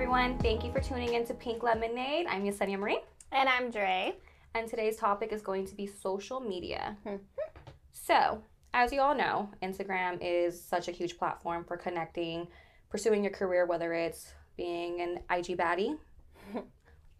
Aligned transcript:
everyone. 0.00 0.38
Thank 0.38 0.64
you 0.64 0.72
for 0.72 0.80
tuning 0.80 1.12
in 1.12 1.26
to 1.26 1.34
Pink 1.34 1.62
Lemonade. 1.62 2.26
I'm 2.26 2.42
Yesenia 2.42 2.78
Marie, 2.78 3.00
And 3.32 3.46
I'm 3.50 3.70
Dre. 3.70 4.14
and 4.54 4.66
today's 4.66 4.96
topic 4.96 5.30
is 5.30 5.42
going 5.42 5.66
to 5.66 5.74
be 5.74 5.86
social 5.86 6.40
media. 6.40 6.96
Mm-hmm. 7.04 7.16
So, 7.92 8.42
as 8.72 8.94
you 8.94 9.02
all 9.02 9.14
know, 9.14 9.50
Instagram 9.62 10.16
is 10.22 10.58
such 10.58 10.88
a 10.88 10.90
huge 10.90 11.18
platform 11.18 11.64
for 11.64 11.76
connecting, 11.76 12.48
pursuing 12.88 13.22
your 13.22 13.34
career, 13.34 13.66
whether 13.66 13.92
it's 13.92 14.32
being 14.56 15.02
an 15.02 15.18
IG 15.30 15.58
baddie 15.58 15.98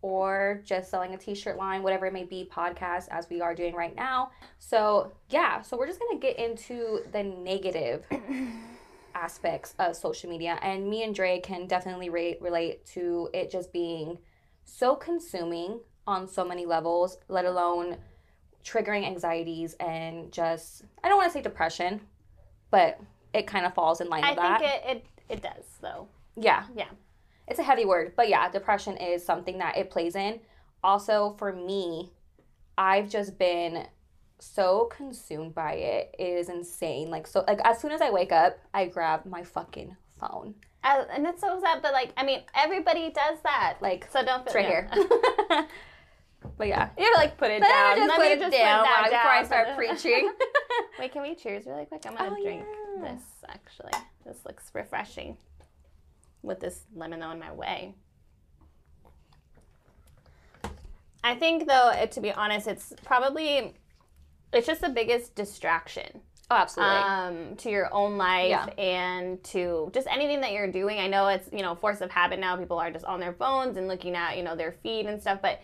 or 0.00 0.62
just 0.64 0.90
selling 0.90 1.12
a 1.12 1.18
t-shirt 1.18 1.58
line, 1.58 1.83
whatever 1.83 2.06
it 2.06 2.14
may 2.14 2.24
be, 2.24 2.48
podcast 2.50 3.08
as 3.10 3.28
we 3.28 3.42
are 3.42 3.55
doing 3.55 3.74
right 3.74 3.94
now. 3.94 4.30
So, 4.58 5.12
yeah, 5.28 5.60
so 5.60 5.77
we're 5.77 5.86
just 5.86 6.00
going 6.00 6.19
to 6.19 6.27
get 6.27 6.38
into 6.38 7.00
the 7.12 7.24
negative 7.24 8.06
aspects 9.20 9.74
of 9.79 9.95
social 9.97 10.30
media 10.30 10.59
and 10.62 10.88
me 10.88 11.02
and 11.02 11.15
Dre 11.15 11.41
can 11.41 11.66
definitely 11.66 12.09
re- 12.09 12.38
relate 12.41 12.87
to 12.87 13.28
it 13.34 13.51
just 13.51 13.73
being 13.73 14.19
so 14.65 14.95
consuming 14.95 15.80
on 16.06 16.27
so 16.27 16.45
many 16.45 16.65
levels, 16.66 17.19
let 17.28 17.45
alone 17.45 17.97
triggering 18.64 19.06
anxieties 19.06 19.75
and 19.80 20.33
just 20.33 20.84
I 21.05 21.09
don't 21.09 21.19
want 21.19 21.30
to 21.30 21.33
say 21.38 21.42
depression, 21.42 22.01
but 22.70 22.98
it 23.33 23.47
kind 23.47 23.66
of 23.66 23.75
falls 23.75 24.01
in 24.01 24.09
line 24.09 24.25
I 24.25 24.30
with 24.30 24.38
that. 24.38 24.61
think 24.61 24.73
it, 24.73 24.97
it, 24.97 25.06
it 25.39 25.42
does, 25.42 25.64
though. 25.80 26.09
yeah. 26.37 26.64
Yeah. 26.75 26.89
It's 27.47 27.59
a 27.59 27.64
heavy 27.64 27.84
word, 27.84 28.12
but 28.16 28.28
yeah, 28.28 28.48
depression 28.48 28.97
is 28.97 29.25
something 29.25 29.59
that 29.59 29.77
it 29.77 29.91
plays 29.91 30.14
in. 30.14 30.39
Also, 30.84 31.34
for 31.37 31.52
me, 31.52 32.12
I've 32.78 33.09
just 33.11 33.39
been 33.39 33.87
so 34.41 34.86
consumed 34.96 35.55
by 35.55 35.74
it. 35.74 36.14
It 36.19 36.24
is 36.24 36.48
insane. 36.48 37.10
Like 37.10 37.27
so 37.27 37.44
like 37.46 37.60
as 37.64 37.78
soon 37.80 37.92
as 37.92 38.00
I 38.00 38.10
wake 38.10 38.33
up, 38.33 38.58
I 38.74 38.86
grab 38.86 39.24
my 39.27 39.42
fucking 39.44 39.97
phone. 40.19 40.55
Uh, 40.82 41.05
and 41.12 41.27
it's 41.27 41.42
so 41.42 41.60
sad, 41.60 41.82
but 41.82 41.92
like, 41.92 42.12
I 42.16 42.24
mean, 42.24 42.42
everybody 42.55 43.10
does 43.10 43.38
that. 43.44 43.77
Like 43.80 44.08
so 44.10 44.24
don't 44.24 44.44
feel 44.50 44.55
right 44.62 44.66
here. 44.66 44.91
but 46.56 46.69
yeah. 46.69 46.88
You 46.97 47.05
have 47.05 47.14
to 47.14 47.20
like 47.20 47.36
put 47.36 47.50
it 47.50 47.60
Let 47.60 47.69
down. 47.69 48.00
me 48.00 48.06
just 48.06 48.16
put 48.16 48.27
it 48.27 48.38
just 48.41 48.52
down, 48.52 48.82
that 48.84 49.02
while- 49.02 49.10
before 49.10 49.30
I 49.30 49.44
start 49.44 49.77
preaching. 49.77 50.32
Wait, 50.98 51.12
can 51.12 51.22
we 51.22 51.34
cheers 51.34 51.66
really 51.66 51.84
quick? 51.86 52.02
I'm 52.06 52.16
gonna 52.16 52.34
Oh, 52.38 52.42
drink 52.42 52.64
yeah. 53.02 53.12
this 53.12 53.22
actually. 53.48 53.92
This 54.25 54.38
looks 54.47 54.70
refreshing. 54.75 55.36
With 56.42 56.60
this 56.60 56.84
lemon 56.94 57.20
though 57.20 57.30
in 57.32 57.38
my 57.38 57.52
way. 57.52 57.94
I 61.22 61.34
think 61.34 61.69
though, 61.69 61.91
it, 61.91 62.12
to 62.12 62.20
be 62.22 62.32
honest, 62.32 62.66
it's 62.66 62.94
probably 63.04 63.75
it's 64.53 64.67
just 64.67 64.81
the 64.81 64.89
biggest 64.89 65.34
distraction 65.34 66.20
Oh, 66.53 66.56
absolutely. 66.56 66.97
um, 66.97 67.56
to 67.59 67.70
your 67.70 67.89
own 67.95 68.19
life 68.19 68.48
Yeah. 68.51 68.67
and 68.77 69.43
to 69.45 69.91
just 69.95 70.09
anything 70.11 70.41
that 70.41 70.51
you're 70.53 70.70
doing. 70.73 70.98
I 70.98 71.06
know 71.06 71.29
it's 71.29 71.48
you 71.53 71.62
know 71.62 71.77
force 71.77 72.01
of 72.01 72.11
habit 72.11 72.41
now. 72.41 72.56
People 72.56 72.78
are 72.78 72.91
just 72.91 73.05
on 73.05 73.21
their 73.21 73.33
phones 73.34 73.77
and 73.77 73.87
looking 73.87 74.17
at 74.17 74.37
you 74.37 74.43
know 74.43 74.56
their 74.56 74.73
feed 74.83 75.06
and 75.06 75.21
stuff, 75.21 75.39
but 75.41 75.61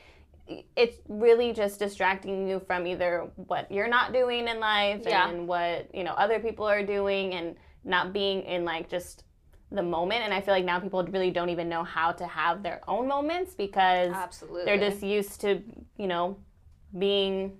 it's 0.76 0.98
really 1.08 1.52
just 1.52 1.80
distracting 1.80 2.46
you 2.46 2.60
from 2.68 2.86
either 2.86 3.28
what 3.34 3.70
you're 3.72 3.88
not 3.88 4.12
doing 4.12 4.46
in 4.46 4.60
life 4.60 5.02
Yeah. 5.04 5.28
and 5.28 5.48
what 5.48 5.92
you 5.92 6.04
know 6.04 6.12
other 6.12 6.38
people 6.38 6.66
are 6.68 6.84
doing 6.84 7.34
and 7.34 7.56
not 7.82 8.12
being 8.12 8.42
in 8.42 8.64
like 8.64 8.88
just 8.88 9.24
the 9.72 9.82
moment 9.82 10.22
and 10.22 10.32
i 10.32 10.40
feel 10.40 10.54
like 10.54 10.64
now 10.64 10.78
people 10.78 11.02
really 11.06 11.32
don't 11.32 11.48
even 11.48 11.68
know 11.68 11.82
how 11.82 12.12
to 12.12 12.24
have 12.28 12.62
their 12.62 12.80
own 12.86 13.08
moments 13.08 13.54
because 13.54 14.12
absolutely. 14.14 14.64
they're 14.64 14.78
just 14.78 15.02
used 15.02 15.40
to 15.40 15.60
you 15.96 16.06
know 16.06 16.36
being 16.96 17.58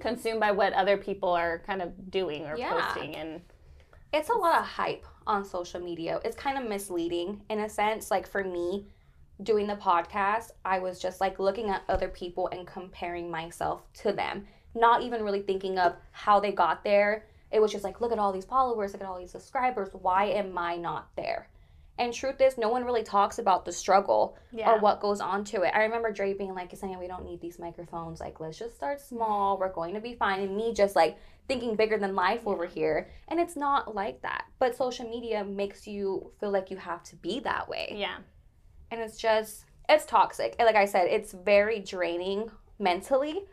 consumed 0.00 0.40
by 0.40 0.50
what 0.52 0.72
other 0.72 0.96
people 0.96 1.30
are 1.30 1.58
kind 1.60 1.82
of 1.82 2.10
doing 2.10 2.46
or 2.46 2.56
Yeah. 2.56 2.70
posting 2.70 3.16
and 3.16 3.42
it's 4.12 4.30
a 4.30 4.34
lot 4.34 4.58
of 4.58 4.64
hype 4.66 5.04
on 5.26 5.44
social 5.44 5.80
media. 5.80 6.20
It's 6.24 6.36
kind 6.36 6.56
of 6.56 6.68
misleading 6.68 7.42
in 7.50 7.60
a 7.60 7.68
sense. 7.68 8.10
Like 8.10 8.26
for 8.26 8.42
me, 8.42 8.86
doing 9.42 9.66
the 9.66 9.76
podcast, 9.76 10.52
I 10.64 10.78
was 10.78 10.98
just 10.98 11.20
like 11.20 11.38
looking 11.38 11.68
at 11.68 11.82
other 11.88 12.08
people 12.08 12.48
and 12.48 12.66
comparing 12.66 13.30
myself 13.30 13.82
to 14.02 14.12
them, 14.12 14.46
not 14.74 15.02
even 15.02 15.22
really 15.22 15.42
thinking 15.42 15.78
of 15.78 15.94
how 16.10 16.40
they 16.40 16.52
got 16.52 16.82
there. 16.82 17.26
It 17.50 17.60
was 17.60 17.70
just 17.70 17.84
like, 17.84 18.00
look 18.00 18.12
at 18.12 18.18
all 18.18 18.32
these 18.32 18.44
followers, 18.46 18.92
look 18.92 19.02
at 19.02 19.08
all 19.08 19.18
these 19.18 19.30
subscribers. 19.32 19.90
Why 19.92 20.24
am 20.26 20.56
I 20.56 20.76
not 20.76 21.08
there? 21.16 21.48
And 21.98 22.14
truth 22.14 22.40
is, 22.40 22.56
no 22.56 22.68
one 22.68 22.84
really 22.84 23.02
talks 23.02 23.38
about 23.38 23.64
the 23.64 23.72
struggle 23.72 24.38
yeah 24.52 24.70
or 24.70 24.78
what 24.78 25.00
goes 25.00 25.20
on 25.20 25.44
to 25.46 25.62
it. 25.62 25.72
I 25.74 25.82
remember 25.82 26.12
Dre 26.12 26.32
being 26.32 26.54
like, 26.54 26.74
saying, 26.74 26.98
we 26.98 27.08
don't 27.08 27.24
need 27.24 27.40
these 27.40 27.58
microphones. 27.58 28.20
Like, 28.20 28.38
let's 28.40 28.58
just 28.58 28.76
start 28.76 29.00
small. 29.00 29.58
We're 29.58 29.72
going 29.72 29.94
to 29.94 30.00
be 30.00 30.14
fine. 30.14 30.40
And 30.40 30.56
me 30.56 30.72
just 30.72 30.94
like 30.94 31.18
thinking 31.48 31.74
bigger 31.74 31.98
than 31.98 32.14
life 32.14 32.42
over 32.46 32.66
here. 32.66 33.10
And 33.28 33.40
it's 33.40 33.56
not 33.56 33.94
like 33.94 34.22
that. 34.22 34.44
But 34.58 34.76
social 34.76 35.08
media 35.08 35.44
makes 35.44 35.86
you 35.86 36.30
feel 36.38 36.50
like 36.50 36.70
you 36.70 36.76
have 36.76 37.02
to 37.04 37.16
be 37.16 37.40
that 37.40 37.68
way. 37.68 37.94
yeah 37.96 38.18
And 38.90 39.00
it's 39.00 39.16
just, 39.18 39.64
it's 39.88 40.06
toxic. 40.06 40.54
And 40.58 40.66
like 40.66 40.76
I 40.76 40.84
said, 40.84 41.08
it's 41.08 41.32
very 41.32 41.80
draining 41.80 42.50
mentally. 42.78 43.44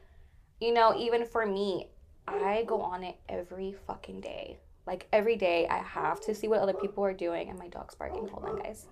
You 0.60 0.74
know, 0.74 0.96
even 0.98 1.26
for 1.26 1.46
me, 1.46 1.90
I 2.28 2.64
go 2.68 2.82
on 2.82 3.04
it 3.04 3.18
every 3.28 3.76
fucking 3.88 4.22
day. 4.22 4.60
Like 4.86 5.08
every 5.12 5.36
day, 5.36 5.68
I 5.68 5.80
have 5.80 6.22
to 6.22 6.36
see 6.36 6.48
what 6.48 6.60
other 6.60 6.74
people 6.74 7.04
are 7.04 7.14
doing. 7.14 7.50
And 7.50 7.58
my 7.58 7.68
dog's 7.68 7.96
barking. 7.96 8.28
Hold 8.28 8.46
on, 8.46 8.62
guys. 8.62 8.86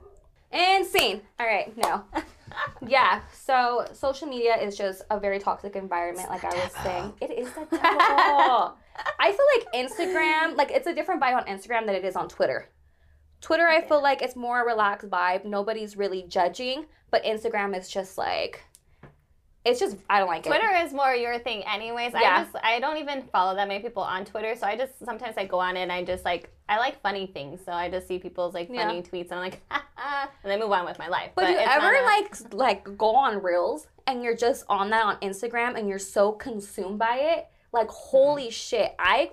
And 0.51 0.85
scene. 0.85 1.21
All 1.39 1.47
right, 1.47 1.75
no. 1.77 2.03
yeah, 2.87 3.21
so 3.33 3.87
social 3.91 4.27
media 4.27 4.55
is 4.55 4.77
just 4.77 5.01
a 5.09 5.19
very 5.19 5.39
toxic 5.39 5.75
environment, 5.75 6.29
like 6.29 6.43
I 6.43 6.49
was 6.49 6.71
saying. 6.83 7.13
It 7.21 7.31
is 7.31 7.51
the 7.53 7.65
devil. 7.71 8.77
I 9.19 9.31
feel 9.31 9.45
like 9.55 9.89
Instagram, 9.89 10.55
like 10.55 10.69
it's 10.69 10.85
a 10.85 10.93
different 10.93 11.21
vibe 11.21 11.37
on 11.37 11.45
Instagram 11.45 11.87
than 11.87 11.95
it 11.95 12.05
is 12.05 12.15
on 12.15 12.29
Twitter. 12.29 12.69
Twitter, 13.41 13.67
I 13.67 13.81
feel 13.81 14.01
like 14.01 14.21
it's 14.21 14.35
more 14.35 14.61
a 14.61 14.65
relaxed 14.65 15.09
vibe. 15.09 15.43
Nobody's 15.43 15.97
really 15.97 16.23
judging, 16.27 16.85
but 17.09 17.23
Instagram 17.23 17.75
is 17.77 17.89
just 17.89 18.17
like, 18.17 18.63
it's 19.65 19.79
just 19.79 19.97
I 20.09 20.19
don't 20.19 20.27
like 20.27 20.45
it. 20.45 20.49
Twitter 20.49 20.69
is 20.83 20.91
more 20.93 21.13
your 21.15 21.39
thing, 21.39 21.63
anyways. 21.63 22.11
Yeah. 22.13 22.19
I 22.19 22.43
just 22.43 22.55
I 22.65 22.79
don't 22.79 22.97
even 22.97 23.21
follow 23.31 23.55
that 23.55 23.67
many 23.67 23.81
people 23.81 24.03
on 24.03 24.25
Twitter, 24.25 24.55
so 24.55 24.67
I 24.67 24.75
just 24.75 24.93
sometimes 25.05 25.35
I 25.37 25.45
go 25.45 25.59
on 25.59 25.77
it 25.77 25.81
and 25.81 25.91
I 25.91 26.03
just 26.03 26.25
like 26.25 26.49
I 26.67 26.77
like 26.77 27.01
funny 27.01 27.27
things, 27.27 27.61
so 27.65 27.71
I 27.71 27.89
just 27.89 28.07
see 28.07 28.19
people's 28.19 28.53
like 28.53 28.69
Yeah. 28.69 28.85
funny 28.85 29.01
tweets 29.01 29.31
and 29.31 29.33
I'm 29.33 29.39
like, 29.39 29.61
and 29.71 30.51
then 30.51 30.59
move 30.59 30.71
on 30.71 30.85
with 30.85 30.99
my 30.99 31.07
life. 31.07 31.31
But, 31.35 31.45
do 31.45 31.51
you 31.51 31.57
ever 31.59 31.93
a- 31.93 32.03
like 32.03 32.53
like 32.53 32.97
go 32.97 33.15
on 33.15 33.41
Reels 33.41 33.87
and 34.05 34.21
you're 34.21 34.35
just 34.35 34.65
on 34.67 34.89
that 34.89 35.05
on 35.05 35.15
Instagram 35.17 35.77
and 35.77 35.87
you're 35.87 35.99
so 35.99 36.31
consumed 36.33 36.99
by 36.99 37.17
it? 37.17 37.47
Like 37.71 37.87
holy 37.89 38.49
shit! 38.49 38.93
I 38.99 39.31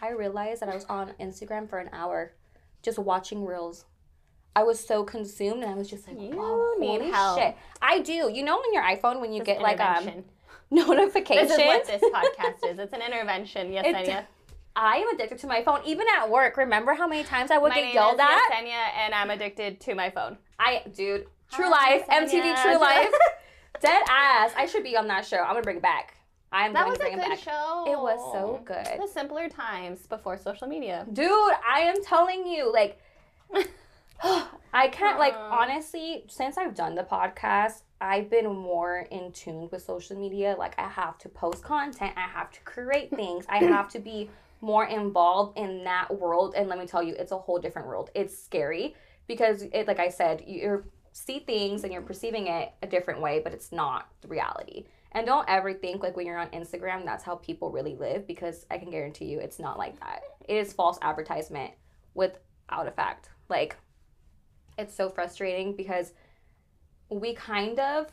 I 0.00 0.10
realized 0.10 0.62
that 0.62 0.68
I 0.68 0.74
was 0.74 0.84
on 0.84 1.12
Instagram 1.20 1.68
for 1.68 1.78
an 1.78 1.90
hour, 1.92 2.32
just 2.82 2.98
watching 2.98 3.44
Reels. 3.44 3.84
I 4.56 4.62
was 4.64 4.80
so 4.84 5.04
consumed 5.04 5.62
and 5.62 5.70
I 5.72 5.74
was 5.74 5.88
just 5.88 6.06
like, 6.08 6.20
You 6.20 6.30
"Whoa, 6.30 6.74
need 6.78 7.00
holy 7.00 7.10
help. 7.12 7.38
shit!" 7.38 7.56
I 7.80 8.00
do. 8.00 8.30
You 8.32 8.42
know, 8.44 8.56
on 8.56 8.72
your 8.74 8.82
iPhone 8.82 9.20
when 9.20 9.32
you 9.32 9.40
This 9.44 9.46
get 9.56 9.62
like 9.62 9.80
um 9.80 10.24
notifications. 10.70 11.48
This 11.50 11.58
is 11.58 11.64
what 11.66 11.86
this 11.86 12.02
podcast 12.02 12.70
is. 12.70 12.78
It's 12.78 12.92
an 12.92 13.02
intervention. 13.02 13.72
Yes, 13.72 13.84
It- 13.86 13.94
Yesenia. 13.94 14.24
I 14.80 14.98
am 14.98 15.08
addicted 15.12 15.38
to 15.40 15.48
my 15.48 15.64
phone, 15.64 15.80
even 15.86 16.06
at 16.16 16.30
work. 16.30 16.56
Remember 16.56 16.94
how 16.94 17.08
many 17.08 17.24
times 17.24 17.50
I 17.50 17.58
would 17.58 17.70
My 17.70 17.74
get 17.76 17.84
name 17.86 17.94
yelled 17.94 18.14
is 18.14 18.20
at? 18.20 18.38
Yesenia, 18.52 18.96
and 19.04 19.12
I'm 19.12 19.28
addicted 19.30 19.80
to 19.80 19.94
my 19.96 20.08
phone. 20.10 20.38
I, 20.56 20.82
dude, 20.94 21.26
True 21.50 21.64
Hi, 21.68 21.96
Life, 21.96 22.06
MTV 22.08 22.54
True 22.62 22.78
Life, 22.78 23.10
dead 23.80 24.02
ass. 24.08 24.52
I 24.56 24.66
should 24.66 24.84
be 24.84 24.96
on 24.96 25.08
that 25.08 25.26
show. 25.26 25.38
I'm 25.38 25.48
gonna 25.54 25.62
bring 25.62 25.78
it 25.78 25.82
back. 25.82 26.14
I'm 26.52 26.72
That 26.74 26.82
going 26.84 26.90
was 26.90 26.98
to 27.00 27.04
a 27.06 27.08
bring 27.08 27.18
good 27.18 27.26
it 27.32 27.44
back. 27.44 27.52
show. 27.54 27.84
It 27.88 27.98
was 27.98 28.20
so 28.32 28.60
good, 28.64 28.86
The 29.00 29.08
simpler 29.12 29.48
times 29.48 30.06
before 30.06 30.38
social 30.38 30.68
media. 30.68 31.04
dude. 31.12 31.26
I 31.28 31.80
am 31.80 32.00
telling 32.04 32.46
you, 32.46 32.72
like, 32.72 33.00
I 34.22 34.88
can't 34.88 35.18
like 35.18 35.34
honestly. 35.34 36.24
Since 36.28 36.58
I've 36.58 36.74
done 36.74 36.94
the 36.94 37.02
podcast, 37.02 37.82
I've 38.00 38.30
been 38.30 38.46
more 38.46 39.06
in 39.10 39.32
tune 39.32 39.68
with 39.70 39.82
social 39.82 40.16
media. 40.16 40.54
Like, 40.58 40.78
I 40.78 40.88
have 40.88 41.18
to 41.18 41.28
post 41.28 41.62
content. 41.62 42.12
I 42.16 42.28
have 42.28 42.50
to 42.52 42.60
create 42.60 43.10
things. 43.10 43.44
I 43.48 43.58
have 43.64 43.88
to 43.90 43.98
be 43.98 44.30
more 44.60 44.86
involved 44.86 45.58
in 45.58 45.84
that 45.84 46.18
world. 46.18 46.54
And 46.56 46.68
let 46.68 46.78
me 46.78 46.86
tell 46.86 47.02
you, 47.02 47.14
it's 47.14 47.32
a 47.32 47.38
whole 47.38 47.58
different 47.58 47.88
world. 47.88 48.10
It's 48.14 48.36
scary 48.36 48.94
because 49.26 49.62
it, 49.62 49.86
like 49.86 50.00
I 50.00 50.08
said, 50.08 50.44
you 50.46 50.84
see 51.12 51.40
things 51.40 51.84
and 51.84 51.92
you're 51.92 52.02
perceiving 52.02 52.46
it 52.46 52.72
a 52.82 52.86
different 52.86 53.20
way, 53.20 53.40
but 53.42 53.52
it's 53.52 53.72
not 53.72 54.08
the 54.20 54.28
reality. 54.28 54.84
And 55.12 55.26
don't 55.26 55.48
ever 55.48 55.72
think 55.72 56.02
like 56.02 56.16
when 56.16 56.26
you're 56.26 56.38
on 56.38 56.48
Instagram, 56.48 57.04
that's 57.04 57.24
how 57.24 57.36
people 57.36 57.70
really 57.70 57.96
live 57.96 58.26
because 58.26 58.66
I 58.70 58.78
can 58.78 58.90
guarantee 58.90 59.24
you 59.26 59.40
it's 59.40 59.58
not 59.58 59.78
like 59.78 59.98
that. 60.00 60.20
It 60.46 60.56
is 60.56 60.72
false 60.72 60.98
advertisement 61.02 61.72
without 62.14 62.86
a 62.86 62.90
fact. 62.90 63.30
Like, 63.48 63.76
it's 64.78 64.94
so 64.94 65.10
frustrating 65.10 65.74
because 65.74 66.12
we 67.10 67.34
kind 67.34 67.78
of 67.80 68.06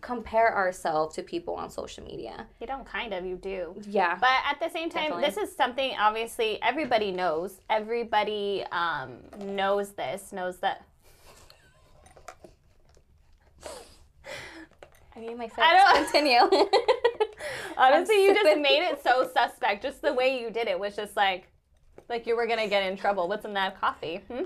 compare 0.00 0.54
ourselves 0.54 1.14
to 1.16 1.22
people 1.22 1.54
on 1.54 1.70
social 1.70 2.04
media. 2.04 2.46
You 2.60 2.66
don't 2.66 2.84
kind 2.86 3.14
of, 3.14 3.24
you 3.24 3.36
do. 3.36 3.74
Yeah. 3.88 4.16
But 4.20 4.30
at 4.48 4.60
the 4.60 4.68
same 4.68 4.90
time, 4.90 5.10
Definitely. 5.10 5.24
this 5.24 5.36
is 5.50 5.56
something 5.56 5.94
obviously 5.98 6.60
everybody 6.62 7.12
knows. 7.12 7.60
Everybody 7.70 8.64
um, 8.72 9.18
knows 9.40 9.92
this, 9.92 10.32
knows 10.32 10.58
that. 10.58 10.84
I 15.14 15.20
need 15.20 15.38
my. 15.38 15.48
I 15.56 15.76
don't- 15.94 16.04
continue. 16.04 16.40
Honestly, 17.78 18.24
you 18.24 18.34
just 18.34 18.60
made 18.60 18.82
it 18.82 19.02
so 19.02 19.28
suspect. 19.36 19.82
Just 19.82 20.02
the 20.02 20.12
way 20.12 20.40
you 20.40 20.50
did 20.50 20.68
it 20.68 20.78
was 20.78 20.94
just 20.94 21.16
like, 21.16 21.48
like 22.08 22.26
you 22.26 22.36
were 22.36 22.46
gonna 22.46 22.68
get 22.68 22.82
in 22.90 22.98
trouble. 22.98 23.26
What's 23.28 23.44
in 23.46 23.54
that 23.54 23.80
coffee? 23.80 24.20
Hmm? 24.30 24.44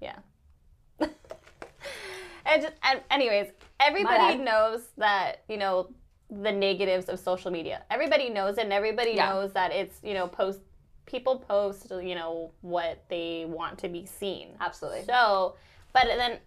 Yeah. 0.00 0.16
and 1.00 2.62
just, 2.62 2.74
and 2.82 3.00
anyways, 3.10 3.48
everybody 3.80 4.36
knows 4.36 4.88
that 4.98 5.42
you 5.48 5.56
know 5.56 5.90
the 6.30 6.52
negatives 6.52 7.08
of 7.08 7.18
social 7.18 7.50
media. 7.50 7.82
Everybody 7.90 8.30
knows 8.30 8.58
it, 8.58 8.64
and 8.64 8.72
everybody 8.72 9.12
Yeah. 9.12 9.28
knows 9.28 9.52
that 9.52 9.72
it's 9.72 10.00
you 10.02 10.14
know 10.14 10.26
post 10.26 10.60
people 11.06 11.38
post 11.38 11.90
you 12.02 12.14
know 12.16 12.50
what 12.62 13.04
they 13.08 13.44
want 13.48 13.78
to 13.78 13.88
be 13.88 14.06
seen. 14.06 14.48
Absolutely. 14.60 15.04
So, 15.04 15.54
but 15.92 16.04
then 16.06 16.38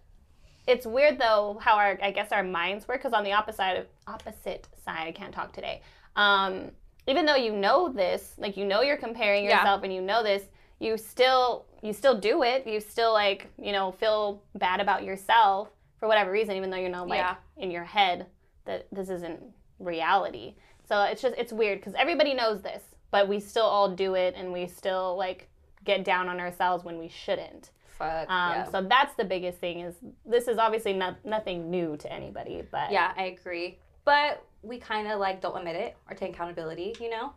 it's 0.66 0.86
weird 0.86 1.18
though 1.18 1.58
how 1.60 1.76
our 1.76 1.98
I 2.02 2.10
guess 2.10 2.32
our 2.32 2.42
minds 2.42 2.86
work 2.86 2.98
because 2.98 3.12
on 3.12 3.24
the 3.24 3.32
opposite 3.32 3.78
of 3.78 3.86
opposite 4.06 4.68
side, 4.84 5.06
I 5.08 5.12
can't 5.12 5.34
talk 5.34 5.52
today. 5.52 5.82
Um, 6.16 6.70
even 7.06 7.24
though 7.24 7.36
you 7.36 7.52
know 7.52 7.88
this, 7.88 8.34
like 8.36 8.56
you 8.56 8.64
know 8.64 8.82
you're 8.82 8.96
comparing 8.96 9.44
Yeah. 9.44 9.58
yourself 9.58 9.82
and 9.82 9.92
you 9.92 10.02
know 10.02 10.22
this, 10.22 10.44
you 10.80 10.96
still 10.96 11.66
you 11.82 11.92
still 11.92 12.18
do 12.18 12.42
it. 12.42 12.66
You 12.66 12.80
still 12.80 13.12
like 13.12 13.46
you 13.56 13.72
know 13.72 13.92
feel 13.92 14.42
bad 14.56 14.80
about 14.80 15.04
yourself 15.04 15.68
for 15.98 16.08
whatever 16.08 16.32
reason, 16.32 16.56
even 16.56 16.70
though 16.70 16.76
you 16.78 16.88
know 16.88 17.04
like 17.04 17.18
Yeah. 17.18 17.36
in 17.56 17.70
your 17.70 17.84
head 17.84 18.26
that 18.64 18.86
this 18.90 19.08
isn't 19.10 19.40
reality. 19.78 20.54
So 20.88 21.02
it's 21.04 21.22
just 21.22 21.36
it's 21.38 21.52
weird 21.52 21.78
because 21.78 21.94
everybody 21.94 22.34
knows 22.34 22.62
this, 22.62 22.82
but 23.10 23.28
we 23.28 23.38
still 23.38 23.64
all 23.66 23.90
do 23.94 24.14
it 24.14 24.34
and 24.36 24.52
we 24.52 24.66
still 24.66 25.16
like 25.16 25.48
get 25.84 26.04
down 26.04 26.28
on 26.28 26.40
ourselves 26.40 26.84
when 26.84 26.98
we 26.98 27.08
shouldn't. 27.08 27.70
Fuck. 27.98 28.30
Um, 28.30 28.52
yeah. 28.52 28.64
So 28.70 28.82
that's 28.82 29.14
the 29.14 29.24
biggest 29.24 29.58
thing. 29.58 29.80
Is 29.80 29.94
this 30.24 30.48
is 30.48 30.56
obviously 30.58 30.94
not, 30.94 31.22
nothing 31.24 31.70
new 31.70 31.96
to 31.98 32.10
anybody, 32.12 32.62
but 32.70 32.90
yeah, 32.90 33.12
I 33.16 33.24
agree. 33.24 33.78
But 34.04 34.42
we 34.62 34.78
kind 34.78 35.06
of 35.08 35.20
like 35.20 35.40
don't 35.42 35.56
admit 35.56 35.76
it 35.76 35.96
or 36.08 36.16
take 36.16 36.32
accountability, 36.34 36.94
you 37.00 37.10
know? 37.10 37.32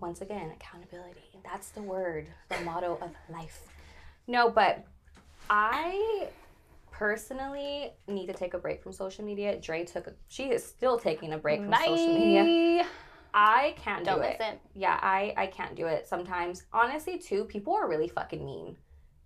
Once 0.00 0.20
again, 0.20 0.50
accountability. 0.54 1.38
That's 1.44 1.70
the 1.70 1.82
word, 1.82 2.28
the 2.48 2.60
motto 2.64 2.98
of 3.00 3.10
life. 3.30 3.60
No, 4.26 4.50
but 4.50 4.84
I 5.50 6.28
personally 6.90 7.92
need 8.08 8.26
to 8.26 8.32
take 8.32 8.54
a 8.54 8.58
break 8.58 8.82
from 8.82 8.92
social 8.92 9.24
media. 9.24 9.60
Dre 9.60 9.84
took 9.84 10.06
a, 10.06 10.12
she 10.28 10.44
is 10.44 10.64
still 10.64 10.98
taking 10.98 11.32
a 11.32 11.38
break 11.38 11.60
from 11.60 11.70
Bye. 11.70 11.84
social 11.86 12.14
media. 12.14 12.86
I 13.34 13.74
can't 13.76 14.04
Don't 14.04 14.18
do 14.18 14.22
it. 14.22 14.38
listen. 14.40 14.58
Yeah, 14.74 14.98
I 15.02 15.34
I 15.36 15.46
can't 15.48 15.74
do 15.74 15.86
it 15.86 16.06
sometimes. 16.06 16.64
Honestly, 16.72 17.18
too, 17.18 17.44
people 17.44 17.74
are 17.74 17.88
really 17.88 18.08
fucking 18.08 18.44
mean. 18.44 18.76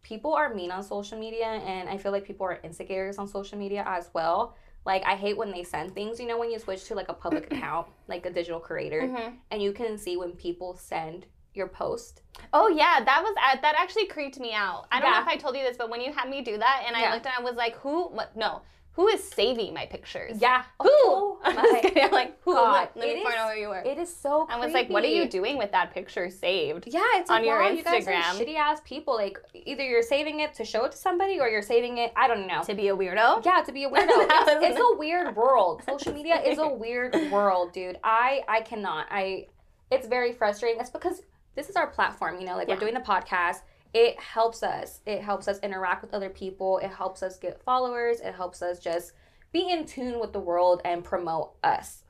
People 0.03 0.33
are 0.33 0.55
mean 0.55 0.71
on 0.71 0.83
social 0.83 1.19
media, 1.19 1.45
and 1.47 1.89
I 1.89 1.99
feel 1.99 2.13
like 2.13 2.25
people 2.25 2.47
are 2.47 2.59
instigators 2.65 3.19
on 3.19 3.29
social 3.29 3.59
media 3.59 3.85
as 3.87 4.09
well. 4.15 4.57
Like 4.85 5.03
I 5.05 5.15
hate 5.17 5.37
when 5.37 5.51
they 5.51 5.65
send 5.65 5.95
things. 5.95 6.19
You 6.21 6.27
know, 6.27 6.39
when 6.39 6.51
you 6.51 6.59
switch 6.59 6.85
to 6.87 6.95
like 6.95 7.09
a 7.09 7.15
public 7.15 7.47
account, 7.53 7.89
like 8.09 8.25
a 8.27 8.31
digital 8.31 8.61
creator, 8.61 9.03
Mhm. 9.03 9.35
and 9.51 9.63
you 9.63 9.73
can 9.73 9.99
see 9.99 10.17
when 10.17 10.33
people 10.33 10.75
send 10.77 11.27
your 11.55 11.69
post. 11.69 12.23
Oh 12.53 12.69
yeah, 12.69 13.03
that 13.05 13.23
was 13.23 13.35
uh, 13.37 13.61
that 13.61 13.75
actually 13.79 14.07
creeped 14.07 14.39
me 14.39 14.53
out. 14.53 14.87
I 14.93 15.01
don't 15.01 15.11
Yeah. 15.11 15.17
know 15.19 15.23
if 15.23 15.29
I 15.29 15.37
told 15.37 15.57
you 15.57 15.63
this, 15.65 15.77
but 15.77 15.91
when 15.91 16.01
you 16.01 16.13
had 16.13 16.29
me 16.31 16.41
do 16.43 16.57
that, 16.59 16.85
and 16.87 16.95
I 16.97 17.01
Yeah. 17.01 17.13
looked 17.15 17.27
and 17.27 17.35
I 17.37 17.43
was 17.43 17.57
like, 17.57 17.75
who? 17.77 18.09
What? 18.09 18.37
No, 18.37 18.63
who 18.99 19.07
is 19.07 19.23
saving 19.23 19.73
my 19.73 19.87
pictures? 19.87 20.39
Yeah. 20.41 20.65
Who? 20.83 20.89
Oh, 20.91 21.39
I'm 21.45 21.55
just 21.55 21.83
kidding. 21.83 22.03
I'm 22.03 22.11
like, 22.11 22.37
who? 22.43 22.53
God, 22.53 22.89
Let, 22.97 23.07
let 23.07 23.15
me 23.17 23.23
find 23.23 23.37
out 23.37 23.55
who 23.55 23.61
you 23.61 23.69
were. 23.69 23.79
It 23.79 23.97
is 23.97 24.15
so. 24.15 24.45
I 24.51 24.59
was 24.59 24.73
like, 24.73 24.91
what 24.91 25.05
are 25.05 25.07
you 25.07 25.29
doing 25.29 25.57
with 25.57 25.71
that 25.71 25.95
picture 25.95 26.29
saved? 26.31 26.85
Yeah, 26.89 27.01
it's 27.15 27.31
on 27.31 27.37
like, 27.37 27.47
your 27.47 27.61
wow, 27.63 27.69
you 27.69 27.85
guys 27.85 28.09
are 28.09 28.13
shitty 28.13 28.57
ass 28.57 28.81
people. 28.85 29.15
Like 29.15 29.39
either 29.55 29.85
you're 29.85 30.03
saving 30.03 30.41
it 30.41 30.53
to 30.55 30.65
show 30.65 30.85
it 30.85 30.91
to 30.93 30.99
somebody, 30.99 31.39
or 31.39 31.49
you're 31.49 31.63
saving 31.63 31.99
it. 31.99 32.13
I 32.17 32.27
don't 32.27 32.49
know. 32.49 32.65
To 32.65 32.75
be 32.75 32.89
a 32.89 32.97
weirdo? 32.97 33.45
Yeah, 33.45 33.63
to 33.65 33.71
be 33.73 33.85
a 33.85 33.89
weirdo. 33.89 34.09
It's, 34.51 34.67
it's 34.67 34.81
a 34.81 34.97
weird 34.99 35.37
world. 35.37 35.83
Social 35.87 36.13
media 36.13 36.43
is 36.43 36.59
a 36.59 36.67
weird 36.85 37.15
world, 37.31 37.73
dude. 37.73 37.99
I 38.03 38.41
I 38.49 38.63
cannot. 38.63 39.07
I 39.13 39.47
it's 39.93 40.09
very 40.09 40.33
frustrating. 40.33 40.81
It's 40.81 40.91
because 40.91 41.23
this 41.55 41.69
is 41.69 41.77
our 41.77 41.87
platform, 41.87 42.41
you 42.41 42.47
know, 42.47 42.57
like 42.57 42.67
Yeah. 42.67 42.75
we're 42.75 42.81
doing 42.81 42.97
a 42.97 43.01
podcast. 43.01 43.61
It 43.95 44.21
helps 44.21 44.63
us. 44.63 45.01
It 45.07 45.23
helps 45.23 45.49
us 45.49 45.59
interact 45.61 46.03
with 46.03 46.15
other 46.15 46.31
people. 46.31 46.79
It 46.79 46.91
helps 46.91 47.23
us 47.23 47.39
get 47.39 47.63
followers. 47.63 48.21
It 48.21 48.35
helps 48.35 48.63
us 48.63 48.79
just 48.79 49.13
be 49.53 49.71
in 49.71 49.87
tune 49.87 50.21
with 50.21 50.33
the 50.33 50.41
world 50.41 50.83
and 50.85 51.03
promote 51.03 51.55
us 51.65 52.03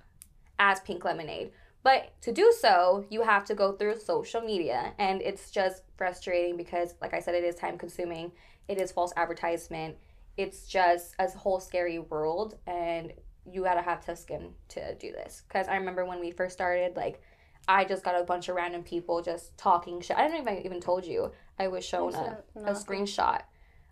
as 0.59 0.81
Pink 0.81 1.05
Lemonade. 1.05 1.53
But 1.85 2.21
to 2.23 2.33
do 2.33 2.53
so, 2.59 3.05
you 3.09 3.23
have 3.23 3.45
to 3.47 3.55
go 3.55 3.73
through 3.73 4.01
social 4.01 4.41
media. 4.41 4.93
And 4.99 5.23
it's 5.23 5.51
just 5.51 5.85
frustrating 5.97 6.57
because, 6.57 6.95
like 7.01 7.15
I 7.15 7.21
said, 7.21 7.35
it 7.35 7.45
is 7.45 7.55
time 7.55 7.79
consuming. 7.79 8.33
It 8.67 8.81
is 8.81 8.91
false 8.91 9.13
advertisement. 9.17 9.97
It's 10.37 10.67
just 10.67 11.15
a 11.19 11.31
whole 11.31 11.61
scary 11.61 12.01
world. 12.01 12.59
And 12.67 13.13
you 13.51 13.63
gotta 13.63 13.83
have 13.83 14.05
tough 14.05 14.19
skin 14.19 14.51
to 14.71 14.95
do 14.97 15.13
this. 15.13 15.45
Because 15.47 15.69
I 15.69 15.77
remember 15.77 16.05
when 16.05 16.21
we 16.21 16.33
first 16.33 16.55
started, 16.55 16.97
like, 16.97 17.23
I 17.69 17.85
just 17.85 18.03
got 18.03 18.19
a 18.19 18.25
bunch 18.25 18.49
of 18.49 18.57
random 18.57 18.83
people 18.83 19.21
just 19.23 19.57
talking 19.59 20.01
shit. 20.01 20.17
I 20.17 20.23
don't 20.23 20.33
know 20.33 20.41
if 20.41 20.49
I 20.49 20.63
even 20.65 20.81
told 20.81 21.05
you. 21.05 21.31
I 21.59 21.69
was 21.69 21.85
shown 21.85 22.15
a, 22.15 22.39
a 22.57 22.73
screenshot 22.73 23.43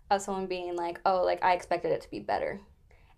of 0.09 0.21
someone 0.21 0.47
being 0.47 0.75
like, 0.75 0.99
"Oh, 1.05 1.23
like 1.23 1.43
I 1.43 1.53
expected 1.53 1.91
it 1.91 2.01
to 2.01 2.09
be 2.09 2.19
better," 2.19 2.59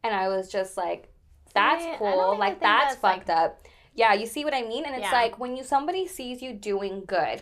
and 0.04 0.14
I 0.14 0.28
was 0.28 0.52
just 0.52 0.76
like, 0.76 1.14
"That's 1.54 1.98
cool. 1.98 2.38
Like 2.38 2.60
that's, 2.60 2.96
that's, 2.96 3.04
like- 3.04 3.26
fucked 3.26 3.30
up." 3.30 3.66
Yeah, 3.96 4.14
you 4.14 4.26
see 4.26 4.44
what 4.46 4.54
I 4.54 4.62
mean? 4.62 4.86
And 4.86 4.96
it's 4.96 5.06
Yeah. 5.06 5.12
like 5.12 5.40
when 5.40 5.56
you 5.58 5.64
somebody 5.64 6.08
sees 6.08 6.42
you 6.42 6.54
doing 6.54 7.04
good, 7.06 7.42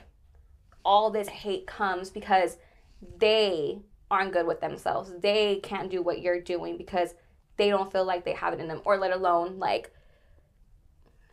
all 0.83 1.11
this 1.11 1.27
hate 1.27 1.67
comes 1.67 2.09
because 2.09 2.57
they 3.17 3.81
aren't 4.09 4.31
good 4.33 4.47
with 4.47 4.61
themselves. 4.61 5.11
They 5.19 5.59
can't 5.61 5.89
do 5.91 6.01
what 6.01 6.21
you're 6.21 6.41
doing 6.41 6.77
because 6.77 7.13
they 7.57 7.69
don't 7.69 7.91
feel 7.91 8.05
like 8.05 8.23
they 8.25 8.33
have 8.33 8.53
it 8.53 8.59
in 8.59 8.67
them, 8.67 8.81
or 8.85 8.97
let 8.97 9.11
alone 9.11 9.59
like, 9.59 9.91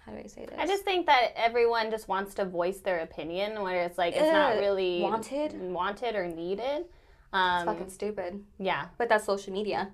how 0.04 0.12
do 0.12 0.18
I 0.18 0.26
say 0.26 0.44
this? 0.46 0.54
I 0.58 0.66
just 0.66 0.84
think 0.84 1.06
that 1.06 1.32
everyone 1.36 1.90
just 1.90 2.08
wants 2.08 2.34
to 2.34 2.44
voice 2.44 2.80
their 2.80 3.00
opinion, 3.00 3.62
where 3.62 3.84
it's 3.84 3.98
like 3.98 4.14
it's 4.14 4.32
not 4.32 4.56
really 4.58 5.00
wanted? 5.00 5.52
wanted 5.60 6.14
or 6.14 6.26
needed. 6.26 6.80
It's 6.86 6.88
Um, 7.32 7.66
fucking 7.66 7.90
stupid. 7.90 8.44
yeah, 8.58 8.88
But 8.98 9.08
that's 9.08 9.24
social 9.24 9.52
media. 9.52 9.92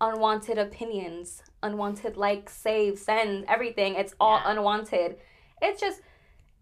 Unwanted 0.00 0.58
opinions, 0.58 1.42
unwanted 1.62 2.16
likes, 2.16 2.52
save, 2.54 2.98
send, 2.98 3.44
everything. 3.48 3.94
It's 3.94 4.14
all 4.20 4.36
Yeah. 4.38 4.50
unwanted. 4.50 5.18
It's 5.62 5.80
just 5.80 6.02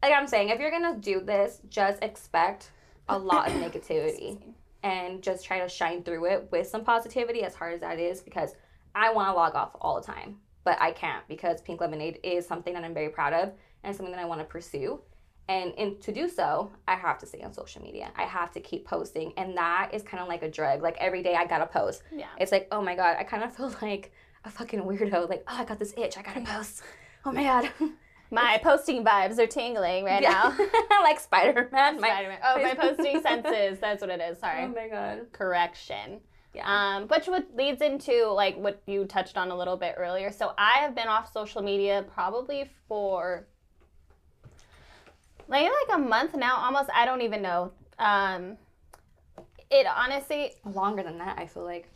like 0.03 0.13
I'm 0.13 0.27
saying, 0.27 0.51
if 0.51 0.61
you're 0.61 0.71
gonna 0.71 0.97
do 0.99 1.21
this, 1.21 1.61
just 1.69 2.03
expect 2.03 2.71
a 3.09 3.19
lot 3.19 3.49
of 3.49 3.53
negativity 3.65 4.55
and 4.83 5.23
just 5.23 5.45
try 5.45 5.61
to 5.61 5.69
shine 5.69 6.03
through 6.03 6.27
it 6.27 6.49
with 6.53 6.67
some 6.69 6.85
positivity, 6.85 7.43
as 7.43 7.55
hard 7.55 7.75
as 7.75 7.81
that 7.81 7.99
is, 7.99 8.21
because 8.21 8.55
I 8.95 9.13
want 9.13 9.29
to 9.29 9.33
log 9.33 9.55
off 9.55 9.71
all 9.81 9.99
the 10.01 10.07
time, 10.07 10.41
but 10.65 10.81
I 10.81 10.93
can't 10.93 11.27
because 11.29 11.61
Pink 11.63 11.81
Lemonade 11.81 12.19
is 12.23 12.47
something 12.47 12.75
that 12.75 12.85
I'm 12.85 12.95
very 12.95 13.09
proud 13.09 13.33
of 13.33 13.53
and 13.85 13.95
something 13.95 14.13
that 14.15 14.21
I 14.21 14.25
want 14.27 14.41
to 14.41 14.45
pursue. 14.47 15.01
And 15.49 15.75
in, 15.75 15.99
to 16.01 16.13
do 16.13 16.29
so, 16.29 16.71
I 16.87 16.95
have 16.95 17.19
to 17.19 17.27
stay 17.27 17.43
on 17.43 17.53
social 17.53 17.83
media. 17.83 18.13
I 18.17 18.23
have 18.23 18.53
to 18.53 18.61
keep 18.61 18.87
posting, 18.87 19.33
and 19.37 19.57
that 19.57 19.91
is 19.93 20.03
kind 20.03 20.23
of 20.23 20.29
like 20.29 20.43
a 20.43 20.51
drug. 20.51 20.83
Like 20.83 20.97
every 20.99 21.23
day, 21.23 21.35
I 21.35 21.47
gotta 21.47 21.67
post. 21.67 22.03
yeah. 22.15 22.27
It's 22.39 22.53
like, 22.53 22.69
oh 22.71 22.81
my 22.81 22.95
god, 22.95 23.17
I 23.19 23.25
kind 23.25 23.43
of 23.43 23.55
feel 23.57 23.75
like 23.83 24.13
a 24.45 24.51
fucking 24.51 24.81
weirdo. 24.83 25.29
Like, 25.29 25.43
oh, 25.49 25.57
I 25.59 25.65
got 25.65 25.79
this 25.81 25.95
itch, 25.97 26.17
I 26.17 26.23
gotta 26.23 26.43
post. 26.43 26.83
Oh 27.25 27.33
my 27.33 27.43
god. 27.43 27.71
My 28.31 28.59
posting 28.63 29.05
vibes 29.05 29.39
are 29.39 29.47
tingling 29.47 30.05
right 30.05 30.23
Yeah. 30.23 30.55
now. 30.59 30.67
like 31.03 31.21
Spider 31.21 31.69
Man. 31.71 31.99
Spider-Man. 31.99 32.39
Oh, 32.43 32.57
my 32.57 32.63
my- 32.63 32.75
posting 32.75 33.21
senses. 33.21 33.79
That's 33.79 34.01
what 34.01 34.09
it 34.09 34.23
is. 34.23 34.39
Sorry. 34.39 34.63
oh 34.65 34.69
my 34.69 34.89
god. 34.89 35.27
Correction. 35.33 36.21
Yeah. 36.55 36.97
Um, 36.97 37.09
which 37.09 37.29
what 37.29 37.47
leads 37.57 37.81
into 37.81 38.27
like 38.27 38.57
what 38.59 38.83
you 38.87 39.07
touched 39.07 39.39
on 39.39 39.51
a 39.51 39.57
little 39.57 39.77
bit 39.77 39.95
earlier. 39.97 40.31
So 40.31 40.53
I 40.59 40.79
have 40.81 40.95
been 40.95 41.09
off 41.09 41.33
social 41.33 41.63
media 41.63 42.05
probably 42.13 42.71
for 42.89 43.47
like 45.49 45.65
like 45.89 45.97
a 45.97 45.99
month 45.99 46.35
now, 46.35 46.57
almost. 46.57 46.91
I 46.95 47.05
don't 47.05 47.23
even 47.23 47.43
know. 47.43 47.73
Um, 47.99 48.57
it 49.71 49.87
honestly, 49.87 50.53
Longer 50.65 51.03
than 51.03 51.19
that, 51.19 51.39
I 51.39 51.47
feel 51.47 51.65
like. 51.65 51.89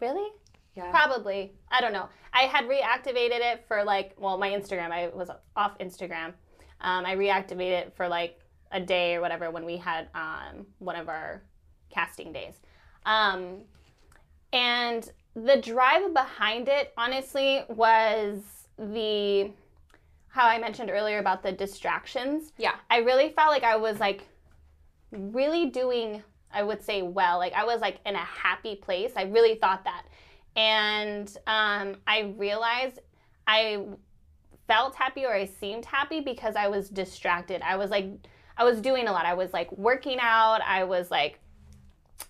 really, 0.00 0.28
Yeah. 0.74 0.90
probably. 0.90 1.52
I 1.70 1.80
don't 1.82 1.92
know. 1.92 2.08
I 2.32 2.42
had 2.42 2.64
reactivated 2.64 3.40
it 3.40 3.64
for 3.68 3.84
like 3.84 4.14
well, 4.18 4.38
my 4.38 4.48
Instagram. 4.50 4.90
I 4.92 5.08
was 5.08 5.30
off 5.56 5.78
Instagram. 5.78 6.32
Um, 6.80 7.04
I 7.04 7.16
reactivated 7.16 7.72
it 7.86 7.92
for 7.96 8.08
like 8.08 8.40
a 8.72 8.80
day 8.80 9.16
or 9.16 9.20
whatever 9.20 9.50
when 9.50 9.64
we 9.66 9.76
had 9.76 10.08
um, 10.14 10.66
one 10.78 10.96
of 10.96 11.08
our 11.08 11.42
casting 11.90 12.32
days. 12.32 12.54
Um, 13.04 13.62
and 14.52 15.10
the 15.34 15.56
drive 15.56 16.12
behind 16.12 16.68
it, 16.68 16.92
honestly, 16.96 17.64
was 17.68 18.40
the 18.78 19.50
how 20.28 20.46
I 20.46 20.58
mentioned 20.58 20.90
earlier 20.90 21.18
about 21.18 21.42
the 21.42 21.52
distractions. 21.52 22.52
Yeah. 22.56 22.74
I 22.88 22.98
really 22.98 23.30
felt 23.30 23.50
like 23.50 23.64
I 23.64 23.76
was 23.76 23.98
like 23.98 24.28
really 25.10 25.66
doing, 25.66 26.22
I 26.52 26.62
would 26.62 26.82
say, 26.82 27.02
well. 27.02 27.38
Like 27.38 27.52
I 27.52 27.64
was 27.64 27.80
like 27.80 27.98
in 28.06 28.14
a 28.14 28.18
happy 28.18 28.76
place. 28.76 29.12
I 29.16 29.24
really 29.24 29.56
thought 29.56 29.84
that. 29.84 30.04
And 30.54 31.28
um, 31.48 31.96
I 32.06 32.32
realized 32.36 33.00
I 33.46 33.84
felt 34.68 34.94
happy 34.94 35.24
or 35.24 35.34
I 35.34 35.46
seemed 35.46 35.84
happy 35.84 36.20
because 36.20 36.54
I 36.54 36.68
was 36.68 36.88
distracted. 36.88 37.60
I 37.62 37.76
was 37.76 37.90
like, 37.90 38.06
I 38.56 38.62
was 38.62 38.80
doing 38.80 39.08
a 39.08 39.12
lot. 39.12 39.26
I 39.26 39.34
was 39.34 39.52
like 39.52 39.70
working 39.72 40.18
out. 40.20 40.60
I 40.64 40.84
was 40.84 41.10
like, 41.10 41.40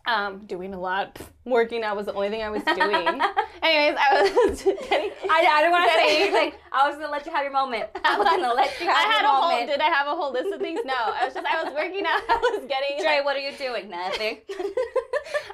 um, 0.07 0.39
doing 0.47 0.75
a 0.75 0.81
lot. 0.81 1.19
Working 1.45 1.83
out 1.83 1.97
was 1.97 2.07
the 2.07 2.15
only 2.15 2.31
thing 2.31 2.43
I 2.43 2.51
was 2.51 2.63
doing. 2.65 3.21
Anyways, 3.63 3.99
I 4.01 4.47
was 4.49 4.63
getting. 4.89 5.11
I, 5.29 5.47
I 5.47 5.61
didn't 5.63 5.73
want 5.73 5.91
to 5.91 5.99
say 5.99 6.23
anything. 6.23 6.59
I 6.73 6.89
was 6.89 6.97
gonna 6.97 7.11
let 7.11 7.27
you 7.27 7.33
have 7.33 7.43
your 7.43 7.53
moment. 7.53 7.87
I 8.05 8.19
was 8.19 8.27
gonna 8.29 8.55
let 8.55 8.81
you 8.81 8.87
have 8.87 8.97
your 8.97 8.97
moment. 8.97 8.97
I 8.97 9.13
had 9.13 9.23
your 9.23 9.31
a 9.31 9.35
whole. 9.35 9.67
Did 9.67 9.81
I 9.81 9.91
have 9.91 10.07
a 10.07 10.15
whole 10.15 10.33
list 10.33 10.53
of 10.53 10.61
things? 10.61 10.81
No, 10.85 10.95
I 10.95 11.25
was 11.25 11.35
just. 11.35 11.47
I 11.47 11.63
was 11.65 11.75
working 11.75 12.05
out. 12.07 12.23
I 12.29 12.37
was 12.37 12.67
getting. 12.69 13.03
Dre, 13.03 13.21
what 13.23 13.37
are 13.37 13.41
you 13.41 13.53
doing? 13.57 13.91
Nothing. 13.91 14.39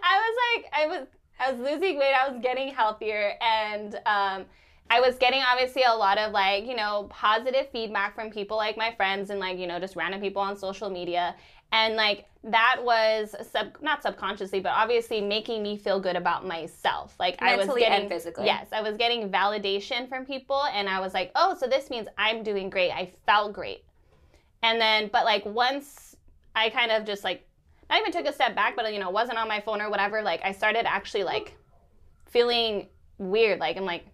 I 0.02 0.14
was 0.23 0.35
like, 0.47 0.66
I 0.73 0.87
was, 0.87 1.07
I 1.40 1.52
was 1.52 1.61
losing 1.61 1.99
weight. 1.99 2.14
I 2.14 2.28
was 2.28 2.40
getting 2.43 2.73
healthier, 2.73 3.35
and 3.40 3.95
um, 4.07 4.45
I 4.88 5.00
was 5.00 5.16
getting 5.16 5.43
obviously 5.43 5.83
a 5.83 5.93
lot 5.93 6.19
of 6.19 6.33
like 6.33 6.66
you 6.66 6.76
know 6.76 7.07
positive 7.11 7.69
feedback 7.71 8.14
from 8.14 8.31
people 8.31 8.57
like 8.57 8.76
my 8.76 8.95
friends 8.95 9.31
and 9.31 9.40
like 9.40 9.59
you 9.59 9.66
know 9.66 9.81
just 9.81 9.97
random 9.97 10.21
people 10.21 10.43
on 10.43 10.57
social 10.57 10.90
media, 10.90 11.35
and 11.73 11.96
like 11.96 12.26
that 12.44 12.76
was 12.82 13.35
sub 13.50 13.76
not 13.82 14.02
subconsciously 14.02 14.61
but 14.61 14.70
obviously 14.70 15.20
making 15.20 15.62
me 15.62 15.76
feel 15.76 15.99
good 15.99 16.14
about 16.16 16.46
myself. 16.46 17.14
Like 17.18 17.40
Mentally 17.40 17.62
i 17.62 17.66
was 17.66 17.76
getting 17.76 18.00
and 18.02 18.08
physically. 18.08 18.46
yes 18.46 18.68
i 18.73 18.80
was 18.80 18.96
getting 18.96 19.30
validation 19.30 20.08
from 20.08 20.25
people 20.25 20.62
and 20.73 20.88
i 20.88 21.00
was 21.00 21.12
like 21.12 21.32
oh 21.35 21.56
so 21.58 21.66
this 21.66 21.90
means 21.90 22.06
i'm 22.16 22.42
doing 22.42 22.70
great. 22.70 22.92
I 22.92 23.11
felt 23.26 23.52
great. 23.52 23.85
And 24.62 24.80
then 24.80 25.11
but 25.12 25.25
like 25.25 25.44
once 25.44 26.16
i 26.54 26.70
kind 26.70 26.92
of 26.92 27.04
just 27.04 27.25
like 27.25 27.46
not 27.90 28.00
even 28.00 28.12
took 28.12 28.26
a 28.26 28.32
step 28.32 28.54
back 28.54 28.76
but 28.76 28.92
you 28.92 29.00
know 29.00 29.11
wasn't 29.11 29.38
on 29.38 29.49
my 29.49 29.61
phone 29.61 29.80
or 29.80 29.90
whatever 29.90 30.23
like 30.23 30.40
i 30.44 30.52
started 30.52 30.87
actually 30.87 31.25
like 31.25 31.56
feeling 32.26 32.87
weird. 33.18 33.58
Like 33.61 33.76
i'm 33.76 33.85
like 33.85 34.06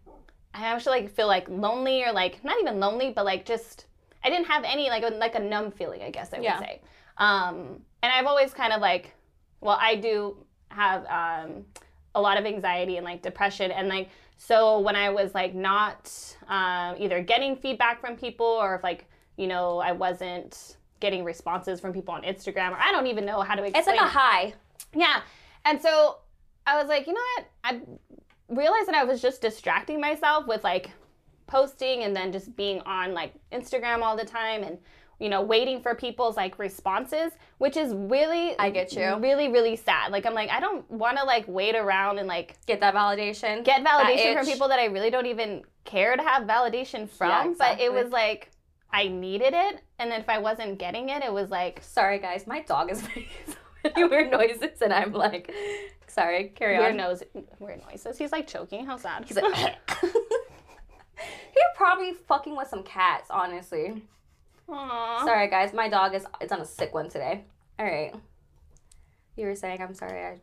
i 0.54 0.66
actually 0.66 1.00
like 1.02 1.11
feel 1.11 1.26
like 1.26 1.49
lonely 1.49 2.02
or 2.04 2.12
like 2.12 2.42
not 2.44 2.56
even 2.61 2.78
lonely 2.80 3.11
but 3.11 3.25
like 3.25 3.44
just 3.44 3.87
i 4.25 4.30
didn't 4.30 4.47
have 4.47 4.64
any 4.64 4.88
like 4.90 5.02
a, 5.02 5.09
like 5.16 5.35
a 5.35 5.40
numb 5.40 5.71
feeling 5.71 6.02
i 6.02 6.11
guess 6.11 6.32
i 6.32 6.37
would 6.37 6.44
Yeah. 6.44 6.59
say 6.59 6.80
um, 7.19 7.81
and 8.02 8.12
I've 8.12 8.26
always 8.26 8.52
kind 8.52 8.73
of 8.73 8.81
like, 8.81 9.14
well, 9.61 9.78
I 9.81 9.97
do 9.97 10.37
have 10.69 11.07
um, 11.07 11.64
a 12.14 12.21
lot 12.21 12.38
of 12.38 12.45
anxiety 12.45 12.97
and 12.97 13.04
like 13.04 13.23
depression. 13.23 13.71
And 13.71 13.88
like, 13.88 14.09
so 14.37 14.81
when 14.81 14.97
I 14.97 15.11
was 15.11 15.35
like 15.35 15.54
not 15.54 16.11
um, 16.49 16.97
either 16.99 17.23
getting 17.23 17.57
feedback 17.57 18.00
from 18.00 18.16
people 18.16 18.47
or 18.47 18.75
if 18.75 18.83
like, 18.83 19.07
you 19.37 19.47
know, 19.47 19.78
I 19.78 19.92
wasn't 19.92 20.76
getting 21.00 21.25
responses 21.25 21.81
from 21.81 21.92
people 21.92 22.14
on 22.14 22.23
Instagram 22.23 22.73
or 22.73 22.78
I 22.78 22.92
don't 22.92 23.07
even 23.07 23.25
know 23.25 23.40
how 23.40 23.54
to 23.54 23.62
explain 23.62 23.81
It's 23.81 23.87
like 23.87 24.00
a 24.00 24.09
high. 24.09 24.54
yeah. 24.95 25.23
And 25.64 25.81
so 25.81 26.19
I 26.66 26.78
was 26.78 26.88
like, 26.88 27.07
you 27.07 27.12
know 27.12 27.21
what? 27.37 27.47
I 27.64 27.81
realized 28.49 28.88
that 28.88 28.95
I 28.95 29.04
was 29.04 29.23
just 29.23 29.40
distracting 29.40 30.00
myself 30.00 30.47
with 30.47 30.64
like 30.64 30.90
posting 31.47 32.02
and 32.02 32.14
then 32.14 32.33
just 32.33 32.54
being 32.57 32.81
on 32.81 33.14
like 33.14 33.35
Instagram 33.52 34.02
all 34.02 34.16
the 34.16 34.25
time 34.25 34.62
and 34.62 34.78
you 35.23 35.29
know 35.29 35.41
waiting 35.41 35.81
for 35.81 35.95
people's 35.95 36.37
like 36.37 36.59
responses 36.59 37.33
which 37.59 37.76
is 37.76 37.95
really 37.95 38.59
I 38.59 38.71
get 38.71 38.93
you. 38.95 39.17
really 39.19 39.49
really 39.49 39.76
sad 39.76 40.11
like 40.11 40.26
i'm 40.26 40.35
like 40.35 40.50
i 40.50 40.59
don't 40.59 40.88
want 40.91 41.17
to 41.19 41.25
like 41.25 41.45
wait 41.47 41.76
around 41.76 42.19
and 42.19 42.26
like 42.26 42.57
Get 42.67 42.81
that 42.81 42.95
validation. 42.95 43.62
get 43.64 43.85
validation 43.85 44.35
from 44.37 44.45
people 44.47 44.69
that 44.69 44.81
i 44.81 44.87
really 44.87 45.11
don't 45.11 45.26
even 45.26 45.62
care 45.85 46.17
to 46.17 46.23
have 46.23 46.43
validation 46.45 47.09
from 47.09 47.29
Yeah, 47.31 47.55
but 47.57 47.81
it 47.81 47.93
was 47.93 48.11
like 48.11 48.50
i 48.93 49.07
needed 49.09 49.55
it 49.55 49.81
and 50.00 50.11
then 50.11 50.21
if 50.21 50.29
i 50.29 50.38
wasn't 50.38 50.79
getting 50.79 51.09
it 51.09 51.23
it 51.23 51.33
was 51.33 51.50
like 51.50 51.81
Sorry, 51.83 52.19
guys. 52.19 52.47
My 52.47 52.61
dog 52.62 52.91
is 52.91 53.02
making 53.02 53.26
so 53.47 53.55
many 53.85 54.05
weird 54.09 54.31
noises, 54.31 54.81
and 54.81 54.93
I'm 54.93 55.12
like, 55.12 55.52
sorry. 56.07 56.52
Carry 56.55 56.79
weird 56.79 56.91
on. 56.93 56.97
nose 56.97 57.23
weird 57.59 57.81
noises 57.88 58.17
he's 58.19 58.31
like 58.33 58.47
choking 58.47 58.87
how 58.87 58.97
sad 58.97 59.25
He's 59.25 59.37
like, 59.37 59.55
he's 61.17 61.71
probably 61.76 62.12
fucking 62.29 62.57
with 62.57 62.69
some 62.69 62.83
cats. 62.83 63.29
Honestly. 63.31 64.02
Aww. 64.69 65.25
Sorry, 65.25 65.49
guys. 65.49 65.73
My 65.73 65.88
dog 65.88 66.14
is 66.14 66.25
it's 66.40 66.52
on 66.52 66.61
a 66.61 66.64
sick 66.64 66.95
one 66.95 67.09
today. 67.09 67.45
All 67.78 67.87
right. 67.87 68.14
You 69.37 69.47
were 69.47 69.54
saying 69.57 69.83
I'm 69.83 69.95
sorry. 69.95 70.25
I 70.25 70.38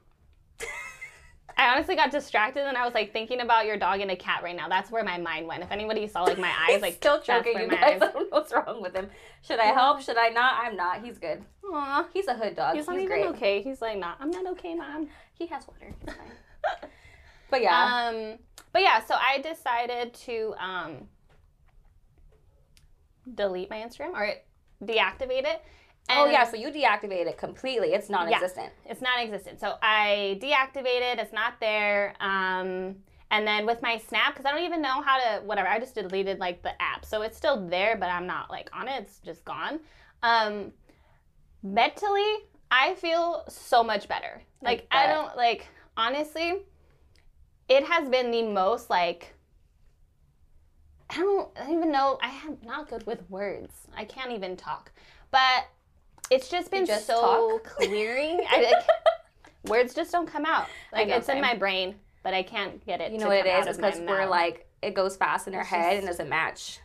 I 1.58 1.74
honestly 1.74 1.96
got 1.98 2.10
distracted 2.10 2.66
and 2.66 2.78
I 2.78 2.86
was 2.86 2.94
like 2.94 3.12
thinking 3.12 3.42
about 3.42 3.66
your 3.66 3.76
dog 3.76 4.00
and 4.00 4.10
a 4.12 4.16
cat 4.16 4.44
right 4.44 4.56
now. 4.56 4.70
That's 4.70 4.90
where 4.92 5.04
my 5.04 5.18
mind 5.18 5.46
went. 5.46 5.62
If 5.62 5.72
anybody 5.72 6.08
saw 6.08 6.24
like 6.24 6.38
my 6.38 6.54
eyes, 6.70 6.82
like 6.82 6.94
still 6.94 7.20
choking 7.20 7.60
you 7.60 7.68
my 7.68 7.76
guys. 7.76 7.84
eyes- 8.02 8.10
I 8.10 8.12
don't 8.14 8.32
know 8.32 8.38
what's 8.40 8.54
wrong 8.54 8.82
with 8.82 8.96
him. 8.96 9.10
Should 9.42 9.60
I 9.60 9.66
help? 9.66 10.02
Should 10.02 10.18
I 10.18 10.30
not? 10.30 10.54
I'm 10.64 10.78
not. 10.78 11.04
He's 11.04 11.18
good. 11.18 11.44
Aw, 11.66 12.08
He's 12.14 12.28
a 12.28 12.34
hood 12.34 12.56
dog. 12.56 12.76
he's 12.76 12.84
He's, 12.84 12.88
not 12.88 12.96
even 12.96 13.08
great. 13.08 13.26
okay. 13.36 13.62
He's 13.62 13.82
like, 13.82 13.98
not. 13.98 14.16
I'm 14.22 14.32
not 14.32 14.48
okay, 14.54 14.74
mom. 14.74 15.10
He 15.34 15.48
has 15.48 15.68
water. 15.68 15.94
He's 16.06 16.14
fine. 16.14 16.90
but 17.50 17.62
yeah. 17.62 18.10
Um, 18.10 18.38
but 18.72 18.82
yeah, 18.82 19.04
so 19.04 19.16
I 19.16 19.40
decided 19.42 20.14
to 20.14 20.54
um 20.60 21.08
delete 23.36 23.70
my 23.70 23.78
Instagram 23.78 24.14
or 24.14 24.34
deactivate 24.84 25.46
it. 25.46 25.64
oh 26.10 26.26
yeah. 26.26 26.50
So 26.50 26.58
you 26.58 26.70
deactivate 26.70 27.28
it 27.28 27.38
completely. 27.38 27.90
It's 27.90 28.10
non-existent. 28.10 28.72
It's 28.86 29.02
non-existent. 29.02 29.60
So 29.60 29.76
I 29.82 30.40
deactivated. 30.42 31.20
It's 31.20 31.34
not 31.34 31.60
there. 31.60 32.16
Um, 32.20 32.96
and 33.32 33.46
then 33.46 33.66
with 33.66 33.82
my 33.82 33.98
Snap, 33.98 34.34
because 34.34 34.46
I 34.46 34.52
don't 34.52 34.64
even 34.64 34.82
know 34.82 35.02
how 35.02 35.18
to 35.18 35.46
whatever. 35.46 35.68
I 35.68 35.80
just 35.80 35.96
deleted 35.96 36.40
like 36.40 36.64
the 36.64 36.80
app, 36.82 37.06
so 37.06 37.22
it's 37.22 37.38
still 37.38 37.68
there, 37.68 37.96
but 37.96 38.08
I'm 38.08 38.26
not 38.26 38.50
like 38.50 38.70
on 38.74 38.88
it. 38.88 39.04
It's 39.04 39.20
just 39.20 39.46
gone. 39.46 39.80
Um, 40.24 40.72
mentally, 41.62 42.38
I 42.72 42.96
feel 42.96 43.44
so 43.48 43.84
much 43.84 44.08
better. 44.08 44.42
Like 44.62 44.88
I 44.92 45.06
bet. 45.06 45.16
don't 45.16 45.38
like 45.38 45.68
honestly. 45.96 46.64
It 47.68 47.84
has 47.86 48.10
been 48.10 48.32
the 48.32 48.44
most 48.44 48.90
like. 48.90 49.36
I 51.10 51.18
don't, 51.18 51.50
I 51.58 51.64
don't 51.66 51.74
even 51.78 51.92
know. 51.92 52.20
I 52.22 52.30
am 52.46 52.58
not 52.64 52.90
good 52.90 53.06
with 53.08 53.28
words. 53.30 53.74
I 53.96 54.06
can't 54.06 54.32
even 54.32 54.56
talk. 54.56 54.92
But 55.32 55.68
it's 56.30 56.50
just 56.50 56.70
been 56.72 56.86
just 56.86 57.08
so 57.08 57.60
talk? 57.60 57.64
clearing. 57.78 58.40
I, 58.50 58.62
like, 58.62 59.70
words 59.72 59.94
just 59.94 60.12
don't 60.12 60.28
come 60.28 60.46
out. 60.46 60.68
Like 60.94 61.08
it's 61.08 61.30
in 61.30 61.42
my 61.42 61.56
brain, 61.56 61.96
but 62.24 62.34
I 62.34 62.44
can't 62.44 62.86
get 62.86 63.02
it. 63.02 63.12
You 63.12 63.18
to 63.20 63.24
know 63.24 63.30
what 63.30 63.46
it 63.46 63.48
out? 63.48 63.68
It's 63.68 63.78
because 63.78 64.00
we're 64.00 64.26
like 64.28 64.68
it 64.82 64.94
goes 64.94 65.18
fast 65.18 65.48
in 65.48 65.56
our 65.56 65.62
It's 65.62 65.70
head 65.70 65.84
just- 65.92 65.98
and 66.00 66.08
doesn't 66.08 66.30
match. 66.30 66.80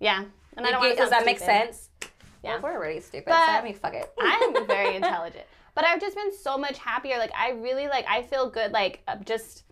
yeah. 0.00 0.24
And 0.56 0.66
I 0.66 0.70
don't 0.70 0.96
does 0.96 1.08
that 1.10 1.24
make 1.24 1.38
sense? 1.38 1.88
Yeah. 2.44 2.54
Well, 2.54 2.72
we're 2.72 2.76
already 2.78 3.00
stupid. 3.00 3.26
But 3.26 3.46
so 3.46 3.52
I 3.52 3.62
mean, 3.62 3.74
fuck 3.74 3.94
it. 3.94 4.12
I'm 4.20 4.66
very 4.66 4.96
intelligent. 4.96 5.44
But 5.74 5.84
I've 5.86 6.00
just 6.00 6.14
been 6.16 6.36
so 6.36 6.58
much 6.58 6.76
happier. 6.78 7.16
Like 7.18 7.32
I 7.34 7.50
really 7.52 7.86
like 7.88 8.04
I 8.08 8.22
feel 8.22 8.50
good 8.50 8.72
like 8.72 9.00
uh, 9.08 9.16
just 9.24 9.64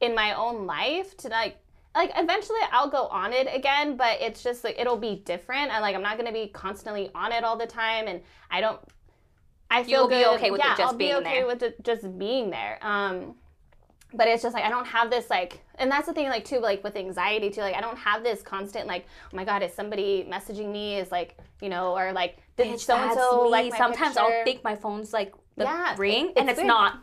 in 0.00 0.14
my 0.14 0.34
own 0.34 0.66
life 0.66 1.16
to 1.18 1.28
like 1.28 1.56
like 1.94 2.10
eventually 2.16 2.58
I'll 2.70 2.90
go 2.90 3.06
on 3.08 3.32
it 3.32 3.48
again, 3.54 3.96
but 3.96 4.20
it's 4.20 4.42
just 4.42 4.64
like 4.64 4.78
it'll 4.78 4.96
be 4.96 5.16
different. 5.24 5.70
I 5.70 5.80
like 5.80 5.94
I'm 5.94 6.02
not 6.02 6.16
gonna 6.16 6.32
be 6.32 6.48
constantly 6.48 7.10
on 7.14 7.32
it 7.32 7.44
all 7.44 7.56
the 7.56 7.66
time 7.66 8.08
and 8.08 8.20
I 8.50 8.60
don't 8.60 8.80
I 9.70 9.84
feel 9.84 10.00
You'll 10.00 10.08
be 10.08 10.14
good. 10.16 10.34
okay 10.36 10.50
with 10.50 10.60
it 10.60 10.64
yeah, 10.64 10.76
just 10.76 10.92
I'll 10.92 10.98
be 10.98 11.14
okay 11.14 11.22
there. 11.38 11.46
with 11.46 11.62
it 11.62 11.82
just 11.84 12.18
being 12.18 12.50
there. 12.50 12.78
Um 12.82 13.34
but 14.14 14.28
it's 14.28 14.42
just 14.42 14.54
like 14.54 14.64
I 14.64 14.68
don't 14.68 14.86
have 14.86 15.10
this 15.10 15.30
like 15.30 15.62
and 15.76 15.90
that's 15.90 16.06
the 16.06 16.12
thing 16.12 16.28
like 16.28 16.44
too 16.44 16.58
like 16.58 16.84
with 16.84 16.96
anxiety 16.96 17.48
too 17.48 17.62
like 17.62 17.74
I 17.74 17.80
don't 17.80 17.96
have 17.96 18.22
this 18.22 18.42
constant 18.42 18.86
like 18.86 19.06
oh 19.32 19.36
my 19.36 19.44
god 19.44 19.62
is 19.62 19.72
somebody 19.72 20.26
messaging 20.30 20.70
me 20.70 20.96
is 20.96 21.10
like 21.10 21.38
you 21.62 21.70
know 21.70 21.96
or 21.96 22.12
like 22.12 22.36
did 22.56 22.78
so 22.78 22.94
and 22.96 23.14
so 23.14 23.48
like 23.48 23.74
Sometimes 23.74 24.14
picture? 24.16 24.20
I'll 24.30 24.44
think 24.44 24.62
my 24.62 24.76
phone's 24.76 25.12
like 25.14 25.32
the 25.56 25.64
Yeah, 25.64 25.94
ring, 25.98 26.26
it's 26.30 26.38
and 26.40 26.48
it's 26.50 26.58
weird. 26.58 26.66
not. 26.68 26.94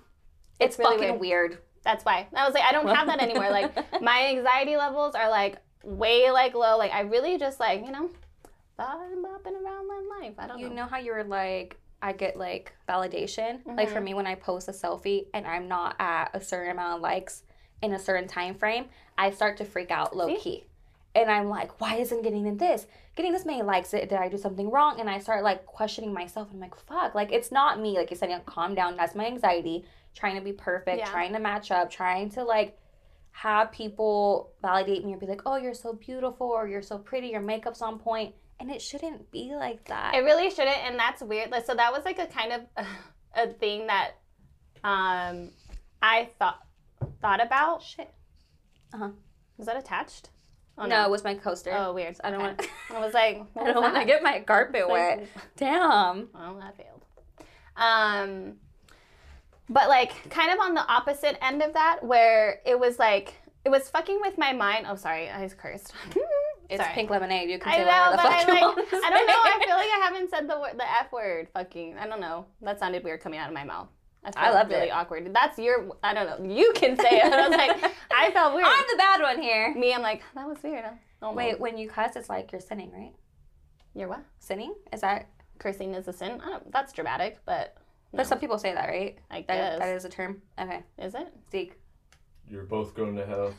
It's, 0.60 0.76
It's 0.76 0.80
really 0.80 0.98
fucking 0.98 1.20
weird. 1.20 1.58
That's 1.84 2.04
why. 2.06 2.28
I 2.36 2.46
was 2.46 2.54
like, 2.54 2.64
I 2.64 2.72
don't 2.72 2.88
have 2.94 3.08
that 3.08 3.20
anymore. 3.22 3.50
Like 3.50 3.74
my 4.02 4.28
anxiety 4.28 4.76
levels 4.78 5.16
are 5.16 5.30
like 5.30 5.58
way 5.84 6.30
like 6.32 6.54
low. 6.54 6.78
Like 6.78 6.92
I 6.94 7.02
really 7.02 7.38
just 7.38 7.60
like, 7.60 7.86
you 7.86 7.92
know, 7.92 8.10
bopping 8.78 9.22
bopping 9.24 9.54
around 9.64 9.88
my 9.88 10.02
life. 10.22 10.34
I 10.38 10.48
don't 10.48 10.60
You 10.60 10.70
know. 10.70 10.76
know 10.76 10.86
how 10.86 10.98
you 10.98 11.14
were 11.14 11.24
like, 11.24 11.78
I 12.02 12.14
get 12.14 12.38
like 12.38 12.74
validation. 12.88 13.60
Like 13.66 13.88
Mm-hmm. 13.88 13.94
for 13.94 14.02
me, 14.02 14.14
when 14.14 14.28
I 14.28 14.36
post 14.36 14.68
a 14.68 14.72
selfie 14.72 15.26
and 15.34 15.46
I'm 15.48 15.68
not 15.68 15.96
at 16.00 16.30
a 16.34 16.42
certain 16.42 16.72
amount 16.72 16.96
of 16.98 17.02
likes 17.02 17.44
in 17.82 17.94
a 17.94 18.00
certain 18.00 18.28
time 18.28 18.56
frame, 18.56 18.86
I 19.18 19.32
start 19.32 19.58
to 19.58 19.66
freak 19.66 19.92
out 19.92 20.16
low 20.16 20.28
See? 20.28 20.38
key. 20.38 20.64
And 21.22 21.32
I'm 21.32 21.50
like, 21.50 21.80
why 21.82 21.96
isn't 21.96 22.22
getting 22.24 22.46
in 22.46 22.58
this? 22.58 22.88
Getting 23.16 23.32
this 23.32 23.46
many 23.46 23.62
likes? 23.62 23.92
Did, 23.92 24.10
did 24.10 24.18
I 24.18 24.30
do 24.30 24.38
something 24.38 24.70
wrong? 24.72 25.00
And 25.00 25.10
I 25.10 25.20
start 25.20 25.44
like 25.44 25.66
questioning 25.66 26.14
myself. 26.14 26.50
I'm 26.52 26.60
like, 26.60 26.76
fuck, 26.76 27.16
like 27.16 27.32
it's 27.32 27.52
not 27.52 27.80
me. 27.80 27.98
Like 27.98 28.12
you 28.12 28.18
said, 28.18 28.30
you 28.30 28.38
calm 28.46 28.76
down. 28.76 28.96
That's 28.96 29.16
my 29.16 29.26
anxiety. 29.26 29.86
Trying 30.16 30.36
to 30.36 30.42
be 30.42 30.54
perfect, 30.54 31.00
Yeah. 31.00 31.06
trying 31.06 31.34
to 31.34 31.40
match 31.40 31.72
up, 31.72 31.90
trying 31.92 32.30
to 32.32 32.44
like 32.44 32.78
have 33.32 33.72
people 33.72 34.52
validate 34.62 35.06
me 35.06 35.14
or 35.14 35.18
be 35.18 35.28
like, 35.28 35.42
oh, 35.46 35.56
you're 35.58 35.74
so 35.74 35.94
beautiful 35.94 36.48
or 36.48 36.68
you're 36.68 36.82
so 36.82 36.98
pretty, 36.98 37.28
your 37.28 37.42
makeup's 37.42 37.82
on 37.82 38.00
point. 38.00 38.34
And 38.60 38.70
it 38.70 38.82
shouldn't 38.82 39.32
be 39.32 39.54
like 39.56 39.86
that. 39.86 40.16
It 40.16 40.20
really 40.20 40.50
shouldn't, 40.50 40.78
and 40.86 41.00
that's 41.00 41.22
weird. 41.22 41.50
Like, 41.52 41.66
so 41.66 41.74
that 41.76 41.94
was 41.94 42.04
like 42.04 42.20
a 42.20 42.26
kind 42.28 42.52
of 42.52 42.62
a 43.36 43.48
thing 43.48 43.88
that 43.88 44.12
um 44.84 45.52
I 46.02 46.30
thought 46.40 46.60
thought 47.22 47.42
about. 47.46 47.84
Shit. 47.84 48.14
Uh 48.94 48.98
huh. 48.98 49.10
Was 49.58 49.68
that 49.68 49.78
attached? 49.78 50.30
Oh, 50.80 50.86
no, 50.86 51.04
it 51.04 51.10
was 51.12 51.24
my 51.24 51.36
coaster. 51.36 51.72
Oh, 51.76 51.94
weird. 51.94 52.16
I 52.24 52.32
don't 52.32 52.40
Okay. 52.42 52.48
want. 52.48 52.70
I 52.96 53.00
was 53.06 53.14
like, 53.14 53.44
I 53.60 53.64
don't 53.72 53.82
want 53.84 53.96
to 53.96 54.06
get 54.06 54.24
my 54.24 54.40
carpet 54.40 54.88
Like, 54.88 54.92
wet. 55.20 55.28
Damn. 55.58 56.30
Oh, 56.34 56.58
that 56.60 56.76
failed. 56.78 57.04
Um, 57.76 58.56
but 59.70 59.88
like 59.90 60.30
kind 60.30 60.52
of 60.52 60.60
on 60.60 60.74
the 60.74 60.86
opposite 60.88 61.38
end 61.44 61.62
of 61.62 61.74
that, 61.74 62.04
where 62.04 62.60
it 62.66 62.80
was 62.80 62.98
like 63.00 63.36
it 63.66 63.70
was 63.70 63.90
fucking 63.90 64.20
with 64.22 64.38
my 64.38 64.54
mind. 64.54 64.86
Oh, 64.90 64.96
sorry, 64.96 65.30
I 65.30 65.44
was 65.44 65.54
cursed. 65.54 65.94
It's 66.70 66.80
Sorry. 66.84 66.94
pink 66.94 67.10
lemonade. 67.10 67.50
You 67.50 67.58
can 67.58 67.70
I 67.74 67.78
say 67.78 67.80
know, 67.84 67.88
whatever 67.88 68.12
the 68.12 68.18
but 68.18 68.26
I 68.28 68.38
fuck 68.38 68.48
you 68.48 68.54
like. 68.54 68.62
want 68.62 69.04
I 69.04 69.10
don't 69.10 69.26
know. 69.28 69.34
I 69.44 69.60
feel 69.66 69.76
like 69.76 69.90
I 69.90 70.02
haven't 70.06 70.30
said 70.30 70.48
the 70.48 70.60
word, 70.60 70.74
the 70.78 70.84
f 70.88 71.12
word. 71.12 71.48
Fucking. 71.52 71.98
I 71.98 72.06
don't 72.06 72.22
know. 72.22 72.46
That 72.62 72.78
sounded 72.78 73.04
weird 73.04 73.22
coming 73.22 73.40
out 73.40 73.48
of 73.48 73.56
my 73.56 73.64
mouth. 73.64 73.88
I, 74.24 74.32
felt 74.32 74.54
loved 74.56 74.72
really 74.72 74.88
it. 74.88 74.92
awkward. 74.92 75.34
That's 75.34 75.58
your. 75.58 75.92
I 76.04 76.14
don't 76.14 76.44
know. 76.44 76.54
You 76.56 76.74
can 76.76 76.98
say 76.98 77.20
it. 77.20 77.32
I 77.32 77.48
was 77.48 77.58
like, 77.58 77.94
I 78.16 78.32
felt 78.32 78.54
weird. 78.54 78.68
I'm 78.68 78.86
the 78.92 78.98
bad 78.98 79.22
one 79.22 79.42
here. 79.42 79.74
Me, 79.76 79.94
I'm 79.94 80.02
like, 80.02 80.22
that 80.36 80.48
was 80.48 80.58
weird. 80.62 80.86
Oh, 81.22 81.34
Wait, 81.34 81.60
when 81.60 81.78
you 81.78 81.90
cuss, 81.90 82.16
it's 82.16 82.30
like 82.30 82.52
you're 82.52 82.62
sinning, 82.62 82.92
right? 82.92 83.14
you're 83.96 84.08
what? 84.08 84.24
Sinning? 84.40 84.74
Is 84.94 85.02
that? 85.02 85.30
Cursing 85.58 85.94
is 85.94 86.08
a 86.08 86.14
sin. 86.14 86.40
I 86.42 86.50
don't, 86.52 86.72
that's 86.72 86.94
dramatic, 86.94 87.40
but 87.46 87.76
But 88.14 88.28
some 88.28 88.40
people 88.40 88.58
say 88.58 88.74
that, 88.74 88.88
right? 88.88 89.18
I 89.30 89.44
That, 89.48 89.80
that 89.80 89.96
is 89.96 90.06
a 90.06 90.10
term. 90.10 90.42
Okay. 90.58 90.84
Is 90.98 91.16
it? 91.16 91.34
Zeke. 91.52 91.74
You're 92.50 92.64
both 92.64 92.96
going 92.96 93.16
to 93.18 93.26
hell. 93.26 93.54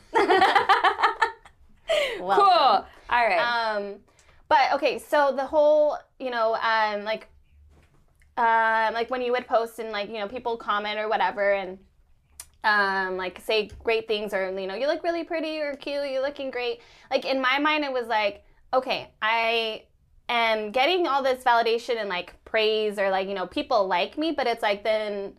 Well, 2.19 2.35
cool. 2.37 2.45
All 2.47 2.85
right. 3.09 3.37
Um, 3.39 3.95
but 4.49 4.73
okay, 4.73 4.97
so 4.97 5.31
the 5.35 5.45
whole, 5.45 5.97
you 6.19 6.29
know, 6.29 6.55
um, 6.55 7.03
like, 7.03 7.27
um, 8.41 8.95
like 8.95 9.11
when 9.11 9.21
you 9.21 9.31
would 9.33 9.45
post 9.45 9.77
and 9.77 9.91
like, 9.91 10.09
you 10.09 10.15
know, 10.15 10.27
people 10.27 10.57
comment 10.57 10.97
or 10.97 11.07
whatever, 11.07 11.53
and 11.53 11.77
um, 12.63 13.15
like 13.15 13.39
say 13.39 13.69
great 13.83 14.07
things 14.07 14.33
or 14.33 14.49
you 14.59 14.65
know, 14.65 14.73
you 14.73 14.87
look 14.87 15.03
really 15.03 15.23
pretty 15.23 15.59
or 15.59 15.75
cute, 15.75 16.09
you're 16.09 16.23
looking 16.23 16.49
great. 16.49 16.79
Like 17.11 17.23
in 17.23 17.39
my 17.39 17.59
mind, 17.59 17.83
it 17.83 17.93
was 17.93 18.07
like, 18.07 18.43
okay, 18.73 19.11
I 19.21 19.83
am 20.27 20.71
getting 20.71 21.05
all 21.05 21.21
this 21.21 21.43
validation 21.43 21.99
and 21.99 22.09
like 22.09 22.33
praise 22.43 22.97
or 22.97 23.11
like 23.11 23.27
you 23.27 23.35
know, 23.35 23.45
people 23.45 23.87
like 23.87 24.17
me, 24.17 24.31
but 24.31 24.47
it's 24.47 24.63
like 24.63 24.83
then, 24.83 25.33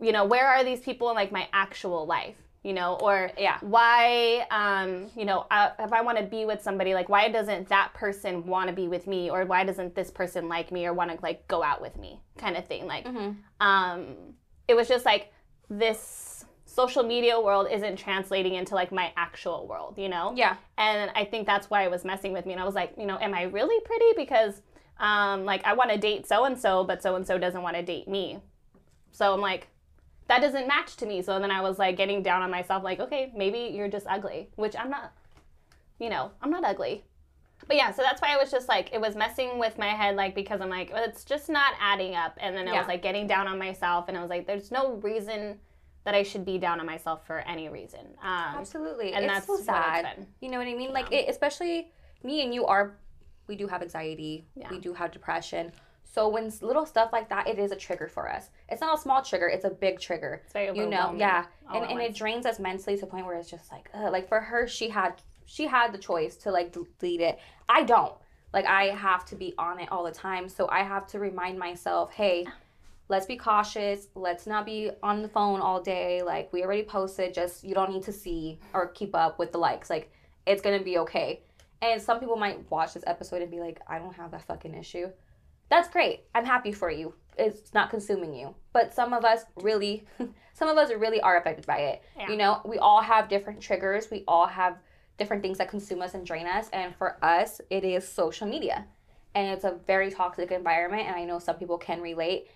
you 0.00 0.12
know, 0.12 0.24
where 0.24 0.46
are 0.46 0.62
these 0.62 0.80
people 0.80 1.10
in 1.10 1.16
like 1.16 1.32
my 1.32 1.48
actual 1.52 2.06
life? 2.06 2.36
You 2.64 2.72
know, 2.72 2.94
or 3.02 3.30
Yeah. 3.36 3.58
why 3.60 4.46
um 4.50 5.10
you 5.14 5.26
know 5.26 5.46
I, 5.50 5.70
if 5.78 5.92
i 5.92 6.00
want 6.00 6.16
to 6.18 6.24
be 6.24 6.46
with 6.46 6.62
somebody 6.62 6.94
like 6.94 7.08
why 7.10 7.28
doesn't 7.28 7.68
that 7.68 7.92
person 7.92 8.46
want 8.46 8.68
to 8.70 8.74
be 8.74 8.88
with 8.88 9.06
me 9.06 9.30
or 9.30 9.44
why 9.44 9.64
doesn't 9.64 9.94
this 9.94 10.10
person 10.10 10.48
like 10.48 10.72
me 10.72 10.86
or 10.86 10.94
want 10.94 11.10
to 11.10 11.18
like 11.22 11.46
go 11.46 11.62
out 11.62 11.82
with 11.82 11.94
me 11.98 12.20
kind 12.38 12.56
of 12.56 12.64
thing 12.66 12.86
like 12.86 13.04
Mhm. 13.06 13.36
um 13.60 14.16
it 14.66 14.74
was 14.74 14.88
just 14.88 15.04
like 15.04 15.30
this 15.68 16.44
social 16.64 17.02
media 17.02 17.38
world 17.38 17.66
isn't 17.70 17.96
translating 17.96 18.54
into 18.54 18.74
like 18.74 18.90
my 18.92 19.12
actual 19.16 19.66
world 19.68 19.98
you 19.98 20.08
know 20.08 20.32
Yeah. 20.34 20.56
and 20.78 21.10
i 21.14 21.24
think 21.24 21.46
that's 21.46 21.68
why 21.68 21.82
it 21.84 21.90
was 21.90 22.02
messing 22.04 22.32
with 22.32 22.46
me 22.46 22.52
and 22.52 22.62
i 22.62 22.64
was 22.64 22.74
like 22.74 22.94
you 22.96 23.04
know 23.06 23.18
am 23.20 23.34
i 23.34 23.42
really 23.42 23.78
pretty 23.84 24.10
because 24.16 24.62
um 24.98 25.44
like 25.44 25.62
i 25.66 25.74
want 25.74 25.90
to 25.90 25.98
date 25.98 26.26
so 26.26 26.44
and 26.44 26.58
so 26.58 26.82
but 26.82 27.02
so 27.02 27.14
and 27.16 27.26
so 27.26 27.36
doesn't 27.36 27.62
want 27.62 27.76
to 27.76 27.82
date 27.82 28.08
me 28.08 28.38
so 29.12 29.34
i'm 29.34 29.40
like 29.40 29.68
that 30.28 30.40
doesn't 30.40 30.66
match 30.66 30.96
to 30.96 31.06
me 31.06 31.20
so 31.22 31.38
then 31.38 31.50
i 31.50 31.60
was 31.60 31.78
like 31.78 31.96
getting 31.96 32.22
down 32.22 32.42
on 32.42 32.50
myself 32.50 32.82
like 32.82 33.00
okay 33.00 33.32
maybe 33.36 33.70
you're 33.74 33.88
just 33.88 34.06
ugly 34.08 34.48
which 34.56 34.74
i'm 34.76 34.90
not 34.90 35.12
you 35.98 36.08
know 36.08 36.30
i'm 36.42 36.50
not 36.50 36.64
ugly 36.64 37.04
but 37.66 37.76
yeah 37.76 37.90
so 37.92 38.02
that's 38.02 38.20
why 38.22 38.32
i 38.34 38.36
was 38.36 38.50
just 38.50 38.68
like 38.68 38.92
it 38.92 39.00
was 39.00 39.14
messing 39.16 39.58
with 39.58 39.78
my 39.78 39.88
head 39.88 40.16
like 40.16 40.34
because 40.34 40.60
i'm 40.60 40.70
like 40.70 40.90
well, 40.92 41.04
it's 41.04 41.24
just 41.24 41.48
not 41.48 41.74
adding 41.80 42.14
up 42.14 42.36
and 42.40 42.56
then 42.56 42.66
i 42.68 42.72
Yeah. 42.72 42.78
was 42.80 42.88
like 42.88 43.02
getting 43.02 43.26
down 43.26 43.46
on 43.46 43.58
myself 43.58 44.06
and 44.08 44.16
i 44.16 44.20
was 44.20 44.30
like 44.30 44.46
there's 44.46 44.70
no 44.70 44.94
reason 44.96 45.58
that 46.04 46.14
i 46.14 46.22
should 46.22 46.44
be 46.44 46.58
down 46.58 46.80
on 46.80 46.86
myself 46.86 47.26
for 47.26 47.38
any 47.40 47.68
reason 47.68 48.00
um, 48.22 48.56
Absolutely. 48.58 49.12
and 49.14 49.24
it's 49.24 49.32
that's 49.34 49.46
so 49.46 49.56
sad. 49.56 50.26
You 50.40 50.50
know 50.50 50.58
what 50.58 50.66
I 50.66 50.74
mean? 50.74 50.92
Like, 50.92 51.10
it, 51.10 51.28
especially 51.30 51.90
me 52.22 52.42
and 52.42 52.52
you 52.52 52.66
are, 52.66 52.96
we 53.46 53.56
do 53.56 53.66
have 53.66 53.80
anxiety. 53.82 54.44
Yeah. 54.54 54.68
We 54.70 54.78
do 54.80 54.92
have 54.92 55.10
depression. 55.12 55.72
So 56.14 56.28
when 56.28 56.52
little 56.60 56.86
stuff 56.86 57.10
like 57.12 57.28
that, 57.30 57.48
it 57.48 57.58
is 57.58 57.72
a 57.72 57.76
trigger 57.76 58.06
for 58.06 58.30
us. 58.30 58.50
It's 58.68 58.80
not 58.80 58.96
a 58.96 59.02
small 59.02 59.20
trigger. 59.20 59.48
It's 59.48 59.64
a 59.64 59.70
big 59.70 59.98
trigger. 59.98 60.42
it's 60.44 60.52
very 60.52 60.76
You 60.76 60.86
know, 60.86 61.12
yeah. 61.18 61.46
And 61.72 61.84
and 61.90 62.00
it 62.00 62.14
drains 62.14 62.46
us 62.46 62.60
mentally 62.60 62.94
to 62.94 63.00
the 63.00 63.08
point 63.08 63.26
where 63.26 63.34
it's 63.34 63.50
just 63.50 63.72
like, 63.72 63.90
ugh. 63.92 64.12
like 64.12 64.28
for 64.28 64.40
her, 64.40 64.68
she 64.68 64.88
had 64.88 65.14
she 65.44 65.66
had 65.66 65.92
the 65.92 65.98
choice 65.98 66.36
to 66.36 66.52
like 66.52 66.72
delete 66.72 67.20
it. 67.20 67.40
I 67.68 67.82
don't. 67.82 68.12
Like 68.52 68.64
I 68.64 68.84
have 68.90 69.24
to 69.26 69.34
be 69.34 69.54
on 69.58 69.80
it 69.80 69.90
all 69.90 70.04
the 70.04 70.12
time. 70.12 70.48
So 70.48 70.68
I 70.68 70.84
have 70.84 71.08
to 71.08 71.18
remind 71.18 71.58
myself, 71.58 72.12
hey, 72.12 72.46
let's 73.08 73.26
be 73.26 73.36
cautious. 73.36 74.06
Let's 74.14 74.46
not 74.46 74.64
be 74.64 74.92
on 75.02 75.20
the 75.20 75.28
phone 75.28 75.60
all 75.60 75.82
day. 75.82 76.22
Like 76.22 76.52
we 76.52 76.62
already 76.62 76.84
posted, 76.84 77.34
just 77.34 77.64
you 77.64 77.74
don't 77.74 77.90
need 77.90 78.04
to 78.04 78.12
see 78.12 78.60
or 78.72 78.86
keep 78.86 79.16
up 79.16 79.40
with 79.40 79.50
the 79.50 79.58
likes. 79.58 79.90
Like 79.90 80.12
it's 80.46 80.62
gonna 80.62 80.80
be 80.80 80.98
okay. 80.98 81.40
And 81.82 82.00
some 82.00 82.20
people 82.20 82.36
might 82.36 82.70
watch 82.70 82.94
this 82.94 83.02
episode 83.04 83.42
and 83.42 83.50
be 83.50 83.58
like, 83.58 83.80
I 83.88 83.98
don't 83.98 84.14
have 84.14 84.30
that 84.30 84.42
fucking 84.42 84.74
issue. 84.74 85.08
That's 85.74 85.88
great. 85.88 86.20
I'm 86.36 86.44
happy 86.44 86.70
for 86.70 86.88
you. 86.88 87.14
It's 87.36 87.74
not 87.74 87.90
consuming 87.90 88.32
you. 88.32 88.54
But 88.72 88.94
some 88.94 89.12
of 89.12 89.24
us 89.24 89.44
really, 89.56 90.06
some 90.54 90.68
of 90.68 90.78
us 90.78 90.92
really 90.92 91.20
are 91.20 91.36
affected 91.36 91.66
by 91.66 91.78
it. 91.78 92.02
Yeah. 92.16 92.30
You 92.30 92.36
know, 92.36 92.60
we 92.64 92.78
all 92.78 93.02
have 93.02 93.28
different 93.28 93.60
triggers. 93.60 94.08
We 94.08 94.22
all 94.28 94.46
have 94.46 94.78
different 95.18 95.42
things 95.42 95.58
that 95.58 95.68
consume 95.68 96.00
us 96.00 96.14
and 96.14 96.24
drain 96.24 96.46
us. 96.46 96.68
And 96.72 96.94
for 96.94 97.18
us, 97.24 97.60
it 97.70 97.82
is 97.82 98.06
social 98.06 98.46
media. 98.46 98.86
And 99.34 99.48
it's 99.48 99.64
a 99.64 99.76
very 99.84 100.12
toxic 100.12 100.52
environment. 100.52 101.08
And 101.08 101.16
I 101.16 101.24
know 101.24 101.40
some 101.40 101.56
people 101.56 101.76
can 101.76 102.00
relate. 102.00 102.46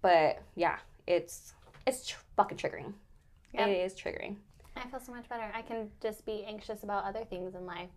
But 0.00 0.40
yeah, 0.54 0.78
it's 1.08 1.52
it's 1.84 2.06
tr- 2.06 2.20
fucking 2.36 2.58
triggering. 2.58 2.92
Yeah. 3.52 3.66
It 3.66 3.86
is 3.86 3.92
triggering. 3.92 4.36
I 4.76 4.86
feel 4.88 5.00
so 5.00 5.10
much 5.10 5.28
better. 5.28 5.50
I 5.52 5.62
can 5.62 5.90
just 6.00 6.24
be 6.24 6.44
anxious 6.46 6.84
about 6.84 7.06
other 7.06 7.24
things 7.24 7.56
in 7.56 7.66
life. 7.66 7.90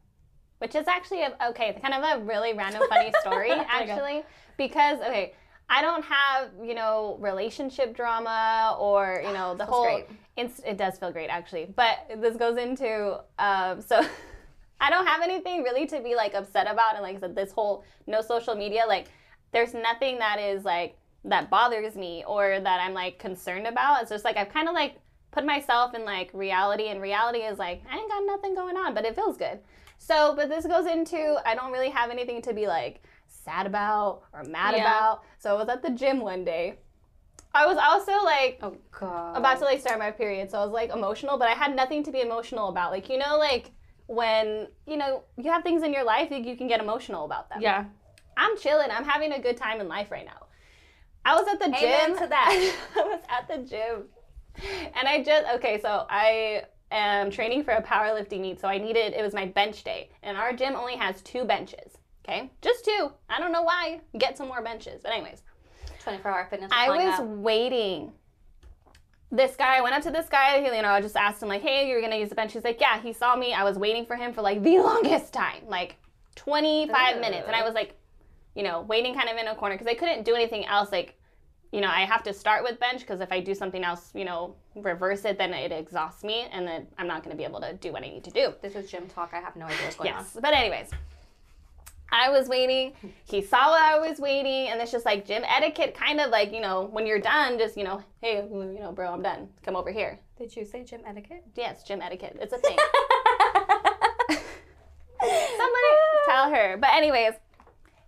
Which 0.59 0.75
is 0.75 0.87
actually 0.87 1.23
a, 1.23 1.35
okay, 1.49 1.77
kind 1.81 1.93
of 1.93 2.03
a 2.03 2.23
really 2.23 2.53
random 2.53 2.83
funny 2.89 3.11
story 3.21 3.51
actually 3.51 4.23
because 4.57 4.99
okay, 4.99 5.33
I 5.69 5.81
don't 5.81 6.03
have, 6.03 6.49
you 6.63 6.73
know, 6.73 7.17
relationship 7.19 7.95
drama 7.95 8.75
or, 8.79 9.21
you 9.25 9.33
know, 9.33 9.55
the 9.55 9.65
whole. 9.65 10.03
Inst- 10.37 10.63
it 10.65 10.77
does 10.77 10.97
feel 10.97 11.11
great 11.11 11.27
actually. 11.27 11.67
But 11.75 12.09
this 12.17 12.35
goes 12.37 12.57
into 12.57 13.19
um 13.39 13.81
so 13.81 14.01
I 14.81 14.89
don't 14.89 15.05
have 15.05 15.21
anything 15.21 15.63
really 15.63 15.85
to 15.87 16.01
be 16.01 16.15
like 16.15 16.33
upset 16.33 16.69
about 16.71 16.95
and 16.95 17.03
like 17.03 17.17
I 17.17 17.19
said 17.19 17.35
this 17.35 17.51
whole 17.51 17.83
no 18.07 18.21
social 18.21 18.55
media 18.55 18.83
like 18.87 19.07
there's 19.51 19.73
nothing 19.73 20.19
that 20.19 20.39
is 20.39 20.63
like 20.63 20.95
that 21.25 21.49
bothers 21.49 21.95
me 21.95 22.23
or 22.25 22.59
that 22.59 22.79
I'm 22.79 22.93
like 22.93 23.19
concerned 23.19 23.67
about. 23.67 24.01
It's 24.01 24.09
just 24.09 24.23
like 24.23 24.37
I've 24.37 24.49
kind 24.49 24.67
of 24.67 24.73
like 24.73 24.95
put 25.31 25.45
myself 25.45 25.93
in 25.93 26.05
like 26.05 26.29
reality 26.33 26.87
and 26.87 27.01
reality 27.01 27.39
is 27.39 27.59
like 27.59 27.81
I 27.91 27.97
ain't 27.97 28.09
got 28.09 28.25
nothing 28.25 28.55
going 28.55 28.77
on, 28.77 28.93
but 28.93 29.05
it 29.05 29.15
feels 29.15 29.37
good. 29.37 29.59
So, 29.99 30.33
but 30.35 30.49
this 30.49 30.65
goes 30.65 30.87
into 30.87 31.35
I 31.45 31.53
don't 31.53 31.71
really 31.71 31.89
have 31.89 32.09
anything 32.09 32.41
to 32.43 32.53
be 32.53 32.65
like 32.67 33.03
sad 33.27 33.67
about 33.67 34.23
or 34.33 34.43
mad 34.43 34.73
Yeah. 34.73 34.81
about. 34.81 35.23
So 35.37 35.51
I 35.55 35.57
was 35.59 35.69
at 35.69 35.83
the 35.83 35.91
gym 35.91 36.19
one 36.21 36.43
day. 36.43 36.79
I 37.53 37.65
was 37.67 37.77
also 37.77 38.23
like 38.23 38.59
Oh 38.61 38.77
god. 38.91 39.37
about 39.37 39.59
to 39.59 39.65
like 39.65 39.81
start 39.81 39.99
my 39.99 40.11
period, 40.11 40.49
so 40.49 40.59
I 40.59 40.63
was 40.63 40.71
like 40.73 40.91
emotional, 40.91 41.37
but 41.37 41.47
I 41.47 41.53
had 41.53 41.75
nothing 41.75 42.03
to 42.03 42.11
be 42.11 42.21
emotional 42.21 42.69
about. 42.69 42.91
Like 42.91 43.09
you 43.09 43.17
know, 43.17 43.37
like 43.37 43.71
when 44.07 44.67
you 44.87 44.97
know 44.97 45.23
you 45.37 45.51
have 45.51 45.63
things 45.63 45.83
in 45.83 45.93
your 45.93 46.03
life, 46.03 46.31
you, 46.31 46.37
you 46.37 46.55
can 46.55 46.67
get 46.67 46.79
emotional 46.79 47.25
about 47.25 47.49
them. 47.49 47.61
Yeah. 47.61 47.85
I'm 48.37 48.57
chilling. 48.57 48.89
I'm 48.89 49.03
having 49.03 49.33
a 49.33 49.39
good 49.41 49.57
time 49.57 49.81
in 49.81 49.87
life 49.89 50.11
right 50.11 50.25
now. 50.25 50.47
I 51.25 51.35
was 51.35 51.45
at 51.51 51.59
the 51.59 51.65
Amen 51.75 52.09
gym. 52.09 52.17
to 52.19 52.27
that. 52.27 52.73
I 52.95 53.01
was 53.01 53.21
at 53.29 53.47
the 53.47 53.57
gym, 53.69 54.05
and 54.95 55.07
I 55.07 55.21
just 55.23 55.45
okay. 55.55 55.81
So 55.81 56.05
I 56.09 56.63
am 56.91 57.31
training 57.31 57.63
for 57.63 57.71
a 57.71 57.81
powerlifting 57.83 58.41
meet, 58.41 58.59
so 58.59 58.67
I 58.67 58.77
needed 58.77 59.13
it 59.13 59.21
was 59.21 59.33
my 59.33 59.45
bench 59.45 59.83
day, 59.83 60.09
and 60.23 60.37
our 60.37 60.53
gym 60.53 60.75
only 60.75 60.95
has 60.95 61.21
two 61.21 61.45
benches. 61.45 61.97
Okay, 62.27 62.51
just 62.61 62.85
two. 62.85 63.11
I 63.29 63.39
don't 63.39 63.51
know 63.51 63.63
why. 63.63 64.01
Get 64.17 64.37
some 64.37 64.47
more 64.47 64.61
benches, 64.61 65.01
but 65.01 65.11
anyways. 65.11 65.41
24 66.03 66.31
hour 66.31 66.47
fitness. 66.49 66.71
I 66.73 66.89
was 66.89 67.19
up. 67.19 67.25
waiting. 67.25 68.11
This 69.31 69.55
guy, 69.55 69.77
I 69.77 69.81
went 69.81 69.93
up 69.93 70.01
to 70.03 70.11
this 70.11 70.27
guy, 70.27 70.57
you 70.57 70.81
know, 70.81 70.89
I 70.89 71.01
just 71.01 71.15
asked 71.15 71.43
him, 71.43 71.49
like, 71.49 71.61
hey, 71.61 71.87
you're 71.87 72.01
gonna 72.01 72.15
use 72.15 72.29
the 72.29 72.35
bench. 72.35 72.53
He's 72.53 72.63
like, 72.63 72.81
yeah, 72.81 72.99
he 72.99 73.13
saw 73.13 73.35
me. 73.35 73.53
I 73.53 73.63
was 73.63 73.77
waiting 73.77 74.05
for 74.05 74.15
him 74.15 74.33
for 74.33 74.41
like 74.41 74.63
the 74.63 74.77
longest 74.79 75.33
time, 75.33 75.63
like 75.67 75.97
25 76.35 77.15
Ugh. 77.15 77.21
minutes. 77.21 77.43
And 77.45 77.55
I 77.55 77.63
was 77.63 77.73
like, 77.73 77.95
you 78.55 78.63
know, 78.63 78.81
waiting 78.81 79.13
kind 79.13 79.29
of 79.29 79.37
in 79.37 79.47
a 79.47 79.55
corner 79.55 79.75
because 79.75 79.87
I 79.87 79.93
couldn't 79.93 80.23
do 80.23 80.33
anything 80.33 80.65
else. 80.65 80.91
Like, 80.91 81.18
you 81.71 81.81
know, 81.81 81.87
I 81.87 82.01
have 82.01 82.23
to 82.23 82.33
start 82.33 82.63
with 82.63 82.79
bench 82.79 83.01
because 83.01 83.21
if 83.21 83.31
I 83.31 83.39
do 83.39 83.53
something 83.53 83.83
else, 83.83 84.11
you 84.15 84.25
know, 84.25 84.55
reverse 84.75 85.23
it, 85.25 85.37
then 85.37 85.53
it 85.53 85.71
exhausts 85.71 86.23
me 86.23 86.47
and 86.51 86.67
then 86.67 86.87
I'm 86.97 87.07
not 87.07 87.23
gonna 87.23 87.35
be 87.35 87.43
able 87.43 87.61
to 87.61 87.73
do 87.73 87.91
what 87.91 88.03
I 88.03 88.07
need 88.09 88.23
to 88.23 88.31
do. 88.31 88.53
This 88.61 88.75
is 88.75 88.89
gym 88.89 89.07
talk. 89.07 89.31
I 89.33 89.39
have 89.39 89.55
no 89.55 89.65
idea 89.65 89.77
what's 89.83 89.95
going 89.95 90.09
Yes. 90.09 90.37
But 90.41 90.53
anyways, 90.53 90.89
I 92.11 92.29
was 92.29 92.47
waiting. 92.47 92.93
He 93.25 93.41
saw 93.41 93.69
what 93.69 93.81
I 93.81 93.99
was 93.99 94.19
waiting, 94.19 94.69
and 94.69 94.81
it's 94.81 94.91
just 94.91 95.05
like 95.05 95.27
gym 95.27 95.43
etiquette, 95.47 95.93
kind 95.93 96.19
of 96.19 96.31
like 96.31 96.51
you 96.51 96.61
know 96.61 96.89
when 96.91 97.05
you're 97.05 97.19
done, 97.19 97.59
just 97.59 97.77
you 97.77 97.83
know, 97.83 98.01
hey, 98.21 98.37
you 98.37 98.77
know, 98.79 98.91
bro, 98.91 99.11
I'm 99.11 99.21
done. 99.21 99.49
Come 99.63 99.75
over 99.75 99.91
here. 99.91 100.19
Did 100.37 100.55
you 100.55 100.65
say 100.65 100.83
gym 100.83 101.01
etiquette? 101.05 101.43
Yes, 101.55 101.83
gym 101.83 102.01
etiquette. 102.01 102.37
It's 102.41 102.53
a 102.53 102.57
thing. 102.65 102.77
Somebody 105.19 105.87
tell 106.25 106.49
her. 106.49 106.77
But 106.77 106.91
anyways, 106.93 107.33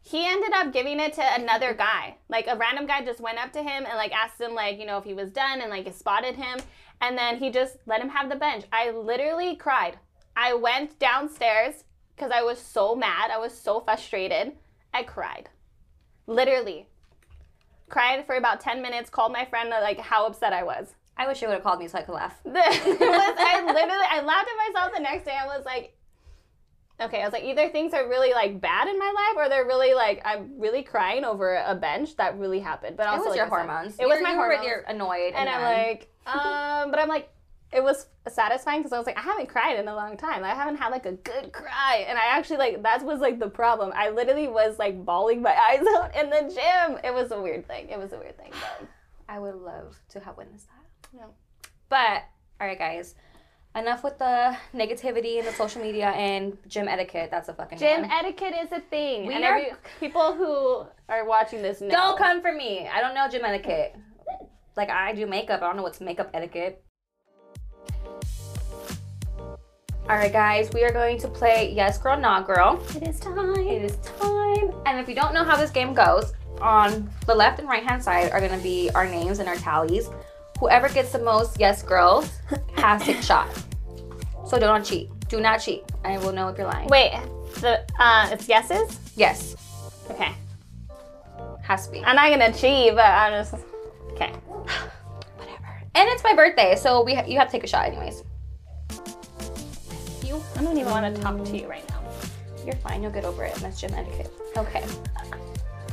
he 0.04 0.28
ended 0.28 0.52
up 0.54 0.74
giving 0.74 1.00
it 1.00 1.14
to 1.14 1.22
another 1.22 1.74
guy. 1.74 2.18
Like 2.28 2.48
a 2.48 2.58
random 2.58 2.88
guy 2.88 3.06
just 3.06 3.22
went 3.22 3.38
up 3.38 3.54
to 3.54 3.60
him 3.60 3.86
and 3.86 3.96
like 3.96 4.12
asked 4.12 4.42
him 4.42 4.54
like, 4.54 4.80
you 4.80 4.86
know, 4.86 4.98
if 4.98 5.04
he 5.04 5.14
was 5.14 5.30
done 5.30 5.62
and 5.62 5.70
like 5.70 5.92
spotted 5.94 6.36
him 6.36 6.60
and 7.02 7.18
then 7.18 7.38
he 7.38 7.50
just 7.50 7.78
let 7.86 8.02
him 8.02 8.10
have 8.10 8.30
the 8.30 8.36
bench. 8.36 8.66
I 8.72 8.92
literally 8.92 9.56
cried. 9.56 9.98
I 10.36 10.54
went 10.54 10.98
downstairs 11.00 11.84
because 12.16 12.32
I 12.34 12.42
was 12.42 12.60
so 12.60 12.96
mad. 12.96 13.32
I 13.32 13.38
was 13.38 13.58
so 13.58 13.80
frustrated. 13.80 14.54
I 14.94 15.04
cried. 15.04 15.50
Literally. 16.28 16.88
Cried 17.90 18.26
for 18.26 18.36
about 18.36 18.62
10 18.62 18.82
minutes, 18.82 19.10
called 19.10 19.34
my 19.34 19.46
friend 19.46 19.70
like 19.70 20.00
how 20.00 20.26
upset 20.26 20.54
I 20.54 20.64
was. 20.64 20.96
I 21.18 21.28
wish 21.28 21.42
you 21.42 21.48
would 21.48 21.56
have 21.56 21.64
called 21.64 21.80
me 21.80 21.88
so 21.88 22.00
I 22.00 22.04
could 22.04 22.14
laugh. 22.14 22.40
I 22.46 22.50
literally 23.66 24.08
I 24.10 24.22
laughed 24.24 24.50
at 24.50 24.74
myself 24.74 24.94
the 24.96 25.02
next 25.02 25.26
day. 25.26 25.38
I 25.40 25.46
was 25.46 25.66
like, 25.66 25.96
okay, 27.02 27.22
I 27.22 27.26
was 27.26 27.34
like, 27.34 27.44
either 27.44 27.70
things 27.70 27.94
are 27.94 28.08
really 28.08 28.34
like 28.34 28.60
bad 28.62 28.88
in 28.88 28.98
my 29.00 29.12
life, 29.16 29.38
or 29.46 29.50
they're 29.50 29.66
really 29.66 29.94
like 29.94 30.22
I'm 30.26 30.60
really 30.60 30.84
crying 30.84 31.24
over 31.26 31.56
a 31.66 31.76
bench 31.76 32.16
that 32.18 32.38
really 32.38 32.60
happened. 32.60 32.98
But 32.98 33.04
It 33.04 33.10
also 33.10 33.20
was 33.26 33.30
like 33.30 33.38
your 33.38 33.46
said, 33.46 33.50
hormones. 33.50 33.96
It 34.00 34.08
was 34.08 34.20
You're- 34.20 34.24
my 34.24 34.32
you 34.32 34.38
were- 34.38 34.44
hormones. 34.46 34.66
You're 34.68 34.80
annoyed. 34.88 35.34
and 35.36 35.50
I'm 35.50 35.62
like, 35.62 36.10
um, 36.28 36.92
but 36.92 37.00
I'm 37.00 37.08
like, 37.10 37.30
it 37.74 37.82
was 37.84 38.08
satisfying 38.28 38.80
because 38.82 38.92
I 38.92 38.98
was 38.98 39.08
like, 39.08 39.18
I 39.18 39.22
haven't 39.22 39.48
cried 39.48 39.80
in 39.80 39.88
a 39.88 39.96
long 39.96 40.18
time. 40.18 40.44
I 40.44 40.50
haven't 40.54 40.76
had 40.76 40.90
like 40.90 41.06
a 41.06 41.14
good 41.14 41.54
cry, 41.54 42.06
and 42.08 42.18
I 42.18 42.26
actually 42.38 42.58
like 42.58 42.84
that 42.84 43.04
was 43.06 43.20
like 43.22 43.40
the 43.40 43.50
problem. 43.50 43.92
I 43.96 44.10
literally 44.10 44.48
was 44.48 44.78
like 44.78 45.04
bawling 45.06 45.42
my 45.42 45.56
eyes 45.70 45.86
out 45.98 46.16
in 46.16 46.30
the 46.30 46.42
gym. 46.54 47.00
It 47.04 47.14
was 47.14 47.32
a 47.32 47.42
weird 47.42 47.68
thing. 47.68 47.90
It 47.90 47.98
was 47.98 48.12
a 48.14 48.18
weird 48.18 48.38
thing, 48.38 48.52
but 48.52 48.88
I 49.30 49.40
would 49.40 49.56
love 49.56 49.96
to 50.10 50.20
have 50.20 50.36
witnessed 50.38 50.68
that. 50.68 51.18
Yeah. 51.18 51.26
But 51.90 52.24
all 52.60 52.68
right, 52.68 52.78
guys. 52.78 53.16
Enough 53.74 54.04
with 54.04 54.18
the 54.18 54.58
negativity 54.76 55.40
and 55.40 55.48
the 55.48 55.54
social 55.54 55.82
media 55.82 56.08
and 56.10 56.58
gym 56.68 56.90
etiquette. 56.90 57.30
That's 57.32 57.48
a 57.48 57.54
fucking 57.54 57.78
Gym 57.78 58.02
one. 58.02 58.12
etiquette 58.12 58.54
is 58.62 58.72
a 58.74 58.82
thing, 58.82 59.28
We 59.28 59.34
and 59.36 59.46
are- 59.46 59.58
every 59.58 59.72
people 60.02 60.34
who 60.34 60.86
are 61.08 61.26
watching 61.26 61.62
this 61.62 61.80
know. 61.80 61.90
Don't 61.90 62.18
come 62.18 62.42
for 62.42 62.52
me. 62.52 62.90
I 62.94 63.00
don't 63.00 63.16
know 63.16 63.30
gym 63.30 63.46
etiquette. 63.46 63.96
Like 64.76 64.90
I 64.90 65.14
do 65.14 65.26
makeup. 65.26 65.62
I 65.62 65.68
don't 65.68 65.78
know 65.78 65.84
what's 65.84 66.02
makeup 66.02 66.30
etiquette. 66.34 66.84
All 70.10 70.18
right, 70.18 70.34
guys. 70.34 70.70
We 70.74 70.84
are 70.84 70.92
going 70.92 71.18
to 71.20 71.30
play 71.30 71.72
Yes 71.74 71.98
Girl, 71.98 72.18
Not 72.20 72.46
Girl. 72.48 72.84
It 72.96 73.08
is 73.08 73.20
time. 73.22 73.56
It 73.56 73.84
is 73.84 73.96
time. 74.20 74.74
And 74.86 75.00
if 75.00 75.08
you 75.08 75.16
don't 75.16 75.34
know 75.34 75.46
how 75.46 75.56
this 75.56 75.72
game 75.72 75.94
goes, 75.94 76.34
on 76.60 77.10
the 77.26 77.34
left 77.34 77.60
and 77.60 77.68
right 77.70 77.84
hand 77.84 78.04
side 78.04 78.32
are 78.32 78.40
going 78.40 78.52
to 78.52 78.62
be 78.64 78.90
our 78.96 79.06
names 79.08 79.40
and 79.40 79.48
our 79.48 79.56
tallies. 79.56 80.10
Whoever 80.62 80.88
gets 80.90 81.12
the 81.12 81.18
most 81.20 81.60
yes 81.60 81.82
girls 81.82 82.30
has 82.78 83.04
to 83.06 83.12
a 83.18 83.22
shot. 83.24 83.50
So 84.48 84.60
don't 84.60 84.86
cheat. 84.86 85.10
Do 85.28 85.42
not 85.42 85.58
cheat. 85.58 85.84
I 86.06 86.20
will 86.20 86.32
know 86.32 86.50
if 86.50 86.58
you're 86.58 86.68
lying. 86.68 86.88
Wait, 86.88 87.12
the 87.62 87.82
uh, 88.00 88.30
it's 88.32 88.48
yeses. 88.48 89.00
Yes, 89.16 89.56
Okay, 90.12 90.32
has 91.64 91.88
to 91.88 91.92
be. 91.92 92.04
I'm 92.04 92.16
not 92.16 92.30
gonna 92.30 92.54
cheat, 92.54 92.94
but 92.96 93.06
I'm 93.06 93.44
just 93.44 93.56
okay. 94.12 94.30
Whatever. 95.38 95.82
And 95.96 96.08
it's 96.10 96.24
my 96.24 96.36
birthday, 96.36 96.76
so 96.76 97.02
we 97.04 97.16
ha- 97.16 97.26
you 97.26 97.40
have 97.40 97.48
to 97.48 97.52
take 97.54 97.64
a 97.64 97.68
shot 97.68 97.88
anyways. 97.88 98.24
You, 100.24 100.42
I 100.58 100.64
don't 100.64 100.78
even 100.78 100.92
want 100.92 101.16
to 101.16 101.22
talk 101.24 101.44
to 101.44 101.58
you 101.58 101.68
right 101.68 101.88
now. 101.90 102.04
you're 102.66 102.76
fine. 102.76 103.02
You'll 103.02 103.12
get 103.12 103.26
over 103.26 103.44
it. 103.46 103.56
That's 103.56 103.82
gym 103.82 103.94
etiquette. 103.96 104.32
Okay. 104.56 104.86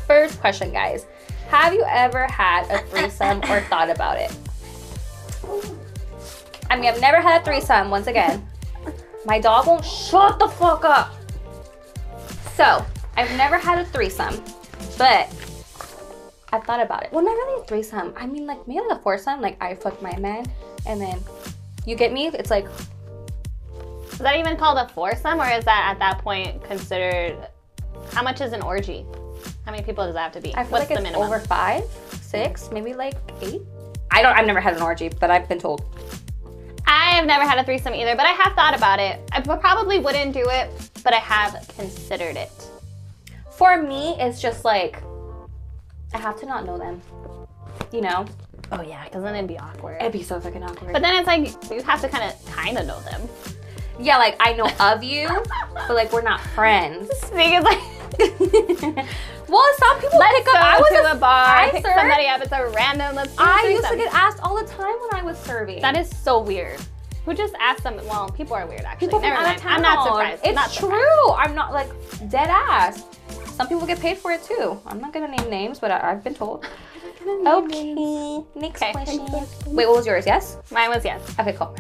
First 0.07 0.41
question, 0.41 0.73
guys. 0.73 1.07
Have 1.49 1.73
you 1.73 1.85
ever 1.89 2.27
had 2.27 2.69
a 2.71 2.83
threesome 2.89 3.39
or 3.51 3.61
thought 3.63 3.89
about 3.89 4.19
it? 4.19 4.31
I 6.71 6.77
mean, 6.77 6.87
I've 6.93 7.01
never 7.01 7.21
had 7.21 7.43
a 7.43 7.45
threesome. 7.45 7.91
Once 7.91 8.07
again, 8.07 8.47
my 9.25 9.39
dog 9.41 9.67
won't 9.67 9.85
shut 9.85 10.39
the 10.39 10.49
fuck 10.49 10.85
up. 10.85 11.13
So, 12.55 12.85
I've 13.17 13.31
never 13.37 13.57
had 13.57 13.79
a 13.79 13.85
threesome, 13.85 14.43
but 14.99 15.29
I've 16.53 16.65
thought 16.65 16.81
about 16.81 17.05
it. 17.05 17.13
Well, 17.13 17.25
not 17.25 17.33
really 17.33 17.63
a 17.63 17.65
threesome. 17.65 18.13
I 18.17 18.27
mean, 18.27 18.47
like 18.47 18.67
maybe 18.69 18.81
like 18.81 18.99
a 18.99 19.03
foursome. 19.03 19.41
Like 19.41 19.63
I 19.63 19.75
fuck 19.75 20.01
my 20.03 20.17
man, 20.19 20.45
and 20.87 21.01
then 21.01 21.19
you 21.87 21.95
get 21.97 22.13
me. 22.13 22.29
It's 22.29 22.51
like 22.51 22.67
Is 24.13 24.19
that 24.19 24.37
even 24.37 24.57
called 24.57 24.79
a 24.79 24.89
foursome, 24.93 25.41
or 25.41 25.49
is 25.49 25.65
that 25.65 25.89
at 25.91 25.99
that 26.01 26.19
point 26.23 26.63
considered? 26.65 27.49
How 28.13 28.23
much 28.23 28.41
is 28.41 28.53
an 28.53 28.63
orgy? 28.63 29.07
How 29.65 29.71
many 29.73 29.85
people 29.85 30.05
does 30.05 30.15
that 30.15 30.23
have 30.23 30.33
to 30.33 30.41
be? 30.41 30.55
I 30.57 30.63
feel 30.65 30.73
What's 30.73 30.83
like 30.83 30.89
the 30.89 30.95
it's 30.95 31.03
minimum? 31.03 31.27
over 31.27 31.41
five, 31.41 31.85
six, 32.21 32.71
maybe 32.73 32.95
like 32.95 33.15
eight. 33.43 33.63
I 34.11 34.23
don't. 34.23 34.37
I've 34.37 34.47
never 34.47 34.61
had 34.61 34.75
an 34.77 34.83
orgy, 34.83 35.09
but 35.09 35.31
I've 35.31 35.49
been 35.49 35.59
told. 35.59 35.85
I 36.87 37.11
have 37.17 37.27
never 37.27 37.45
had 37.47 37.59
a 37.59 37.65
threesome 37.65 37.95
either, 37.95 38.17
but 38.17 38.25
I 38.25 38.31
have 38.31 38.55
thought 38.55 38.75
about 38.77 38.99
it. 38.99 39.21
I 39.33 39.41
probably 39.41 39.99
wouldn't 39.99 40.33
do 40.33 40.45
it, 40.49 40.71
but 41.05 41.13
I 41.13 41.19
have 41.19 41.69
considered 41.77 42.37
it. 42.37 42.51
For 43.51 43.81
me, 43.83 44.17
it's 44.19 44.41
just 44.41 44.65
like 44.65 45.03
I 46.15 46.19
have 46.19 46.39
to 46.41 46.47
not 46.47 46.65
know 46.65 46.79
them. 46.79 47.03
You 47.93 48.01
know, 48.03 48.27
Oh 48.73 48.83
yeah, 48.83 49.05
because 49.05 49.23
then 49.23 49.35
it'd 49.35 49.49
be 49.49 49.59
awkward. 49.59 49.99
it'd 50.01 50.13
be 50.13 50.23
so 50.23 50.41
fucking 50.41 50.63
awkward. 50.63 50.93
But 50.93 51.03
then 51.03 51.15
it's 51.17 51.27
like 51.27 51.71
you 51.71 51.83
have 51.83 52.01
to 52.03 52.09
kind 52.09 52.25
of 52.33 52.47
kind 52.53 52.79
of 52.79 52.87
know 52.87 53.01
them. 53.01 53.29
yeah, 53.99 54.17
like 54.19 54.37
I 54.41 54.53
know 54.55 54.69
of 54.81 55.03
you, 55.03 55.29
but 55.75 55.91
like 55.95 56.13
we're 56.13 56.23
not 56.23 56.41
friends. 56.41 57.09
Because 57.35 57.65
like 57.65 57.79
well, 59.49 59.65
some 59.79 60.01
people 60.01 60.19
let's 60.19 60.37
pick 60.37 60.45
go 60.47 60.53
up. 60.53 60.65
I 60.65 60.79
was 60.79 60.91
to 60.91 61.09
a, 61.09 61.13
a 61.13 61.17
bar, 61.17 61.57
I 61.57 61.71
pick 61.71 61.85
served- 61.85 61.99
somebody 61.99 62.27
up. 62.27 62.41
It's 62.43 62.53
a 62.53 62.67
random. 62.75 63.17
Let's 63.17 63.35
do 63.37 63.43
a 63.43 63.47
I 63.47 63.63
used 63.69 63.89
to 63.89 63.97
get 63.97 64.13
asked 64.15 64.41
all 64.43 64.57
the 64.57 64.67
time 64.71 64.95
when 65.01 65.15
I 65.15 65.23
was 65.23 65.39
serving. 65.39 65.81
That 65.83 65.97
is 65.97 66.09
so 66.11 66.41
weird. 66.41 66.79
Who 67.25 67.35
just 67.35 67.55
asked 67.61 67.83
them? 67.83 67.97
Well, 68.07 68.31
people 68.31 68.55
are 68.55 68.67
weird 68.67 68.83
actually. 68.83 69.09
people 69.09 69.21
from 69.21 69.29
Never 69.29 69.43
out 69.43 69.47
mind. 69.47 69.61
of 69.61 69.67
I'm 69.67 69.83
not 69.83 69.95
town. 69.97 70.07
surprised. 70.07 70.43
It's 70.47 70.55
not 70.55 70.73
true. 70.73 71.31
I'm 71.33 71.55
not 71.55 71.73
like 71.73 71.89
dead 72.31 72.49
ass. 72.49 73.05
Some 73.55 73.69
people 73.69 73.87
get 73.87 74.01
paid 74.01 74.17
for 74.19 74.33
it 74.33 74.43
too. 74.45 74.81
I'm 74.87 75.01
not 75.01 75.13
gonna 75.13 75.29
name 75.29 75.51
names, 75.51 75.79
but 75.79 75.91
I, 75.91 76.11
I've 76.13 76.25
been 76.25 76.35
told. 76.35 76.67
Okay. 77.47 78.43
Next 78.55 78.81
Okay. 78.81 78.93
question. 78.93 79.27
Wait, 79.67 79.87
what 79.87 79.97
was 79.97 80.07
yours? 80.07 80.25
Yes. 80.25 80.57
Mine 80.71 80.89
was 80.89 81.05
yes. 81.05 81.21
Okay, 81.39 81.53
cool. 81.53 81.75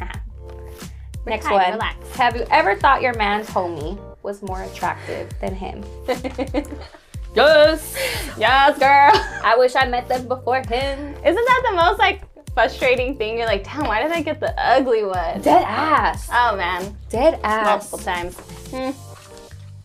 Next 1.27 1.47
tight, 1.47 1.55
one. 1.55 1.73
relax. 1.73 2.11
Have 2.17 2.37
you 2.37 2.45
ever 2.51 2.75
thought 2.77 3.01
your 3.01 3.15
man's 3.15 3.47
homie 3.49 3.99
was 4.29 4.43
more 4.43 4.63
attractive 4.63 5.27
than 5.41 5.55
him? 5.55 5.83
yes. 7.35 7.97
Yes, 8.37 8.79
girl. 8.79 9.11
I 9.43 9.57
wish 9.57 9.75
I 9.75 9.87
met 9.89 10.07
them 10.09 10.29
before 10.29 10.59
him. 10.59 11.15
Isn't 11.25 11.45
that 11.51 11.63
the 11.71 11.75
most 11.77 11.99
like 11.99 12.23
frustrating 12.53 13.17
thing? 13.17 13.39
You're 13.39 13.47
like, 13.47 13.65
damn, 13.65 13.87
why 13.87 14.03
did 14.03 14.13
I 14.13 14.21
get 14.21 14.39
the 14.39 14.53
ugly 14.61 15.03
one? 15.05 15.41
Dead 15.41 15.65
ass. 15.67 16.29
Oh 16.31 16.57
man, 16.57 16.95
Dead 17.09 17.41
ass. 17.43 17.91
multiple 17.91 17.99
times. 17.99 18.37
Hmm. 18.71 18.91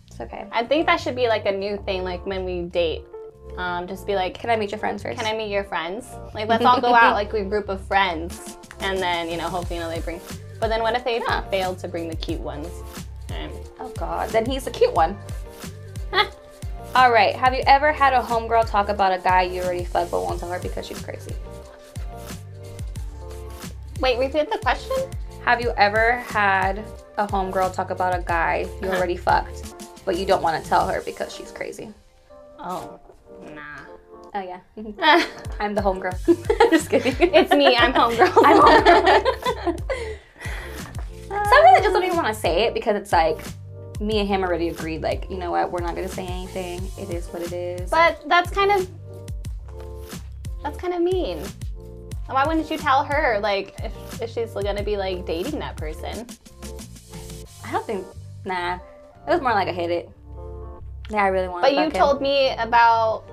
It's 0.07 0.19
okay. 0.19 0.45
I 0.51 0.63
think 0.65 0.85
that 0.87 0.99
should 0.99 1.15
be 1.15 1.27
like 1.29 1.45
a 1.45 1.51
new 1.51 1.77
thing, 1.85 2.03
like 2.03 2.25
when 2.25 2.43
we 2.43 2.63
date. 2.63 3.03
Um, 3.57 3.87
just 3.87 4.05
be 4.07 4.15
like, 4.15 4.33
Can 4.37 4.49
I 4.49 4.55
meet 4.57 4.71
your 4.71 4.79
friends 4.79 5.03
first? 5.03 5.17
can 5.19 5.27
I 5.31 5.37
meet 5.37 5.49
your 5.51 5.63
friends? 5.63 6.07
Like, 6.33 6.49
let's 6.49 6.65
all 6.65 6.81
go 6.81 6.93
out 7.03 7.13
like 7.13 7.31
a 7.33 7.43
group 7.45 7.69
of 7.69 7.79
friends, 7.87 8.57
and 8.81 8.97
then 8.99 9.29
you 9.29 9.37
know, 9.37 9.47
hopefully, 9.47 9.77
you 9.79 9.85
know, 9.85 9.89
they 9.89 10.01
bring. 10.01 10.19
But 10.59 10.69
then 10.69 10.81
what 10.81 10.95
if 10.95 11.03
they 11.03 11.19
Yeah. 11.19 11.41
failed 11.49 11.77
to 11.79 11.87
bring 11.87 12.07
the 12.09 12.15
cute 12.15 12.39
ones? 12.39 12.67
Oh 13.79 13.89
God. 13.97 14.29
Then 14.29 14.45
he's 14.45 14.65
the 14.65 14.71
cute 14.71 14.93
one. 14.93 15.17
All 16.95 17.11
right. 17.11 17.35
Have 17.35 17.53
you 17.53 17.63
ever 17.67 17.91
had 17.91 18.13
a 18.13 18.21
homegirl 18.21 18.69
talk 18.69 18.89
about 18.89 19.11
a 19.11 19.17
guy 19.21 19.43
you 19.43 19.61
already 19.61 19.83
fucked 19.85 20.11
but 20.11 20.21
won't 20.21 20.39
tell 20.39 20.51
her 20.51 20.59
because 20.59 20.85
she's 20.85 21.01
crazy? 21.01 21.33
Wait, 23.99 24.17
repeat 24.19 24.51
the 24.51 24.57
question. 24.59 24.95
Have 25.45 25.61
you 25.61 25.71
ever 25.77 26.13
had 26.17 26.83
a 27.17 27.27
homegirl 27.27 27.73
talk 27.73 27.89
about 27.89 28.15
a 28.17 28.21
guy 28.23 28.67
you 28.81 28.87
Uh-huh. 28.87 28.97
already 28.97 29.17
fucked 29.17 29.73
but 30.05 30.17
you 30.17 30.25
don't 30.25 30.41
want 30.43 30.61
to 30.61 30.69
tell 30.69 30.87
her 30.87 31.01
because 31.01 31.33
she's 31.33 31.51
crazy? 31.51 31.89
Oh, 32.59 32.99
nah. 33.53 33.61
Oh 34.35 34.41
yeah. 34.41 34.59
I'm 35.59 35.75
the 35.75 35.81
homegirl. 35.81 36.15
Just 36.71 36.89
kidding. 36.89 37.15
it's 37.33 37.53
me. 37.53 37.75
I'm 37.77 37.93
homegirl. 37.93 38.31
I'm 38.45 38.59
homegirl. 38.61 39.79
Sometimes 41.27 41.77
I 41.77 41.79
just 41.81 41.93
don't 41.93 42.03
even 42.03 42.15
want 42.17 42.27
to 42.27 42.33
say 42.39 42.63
it 42.65 42.73
because 42.73 42.95
it's 42.95 43.11
like 43.11 43.37
me 43.99 44.19
and 44.19 44.27
him 44.27 44.43
already 44.43 44.69
agreed. 44.69 45.01
Like, 45.01 45.29
you 45.29 45.37
know 45.37 45.51
what? 45.51 45.71
We're 45.71 45.81
not 45.81 45.95
gonna 45.95 46.07
say 46.09 46.25
anything. 46.25 46.81
It 46.97 47.09
is 47.09 47.27
what 47.27 47.41
it 47.41 47.53
is. 47.53 47.89
But 47.89 48.21
that's 48.27 48.49
kind 48.51 48.71
of 48.71 48.89
that's 50.63 50.77
kind 50.77 50.93
of 50.93 51.01
mean. 51.01 51.39
Why 52.27 52.45
wouldn't 52.47 52.71
you 52.71 52.77
tell 52.77 53.03
her 53.03 53.39
like 53.41 53.75
if, 53.83 54.21
if 54.21 54.29
she's 54.31 54.51
gonna 54.53 54.83
be 54.83 54.97
like 54.97 55.25
dating 55.25 55.59
that 55.59 55.75
person? 55.77 56.25
I 57.65 57.71
don't 57.71 57.85
think. 57.85 58.05
Nah. 58.45 58.75
It 58.75 59.29
was 59.29 59.41
more 59.41 59.51
like 59.53 59.67
I 59.67 59.71
hit 59.73 59.89
it. 59.89 60.09
Yeah, 61.09 61.23
I 61.23 61.27
really 61.27 61.47
want. 61.47 61.61
But 61.63 61.73
you 61.75 61.89
told 61.91 62.21
me 62.21 62.53
about 62.57 63.23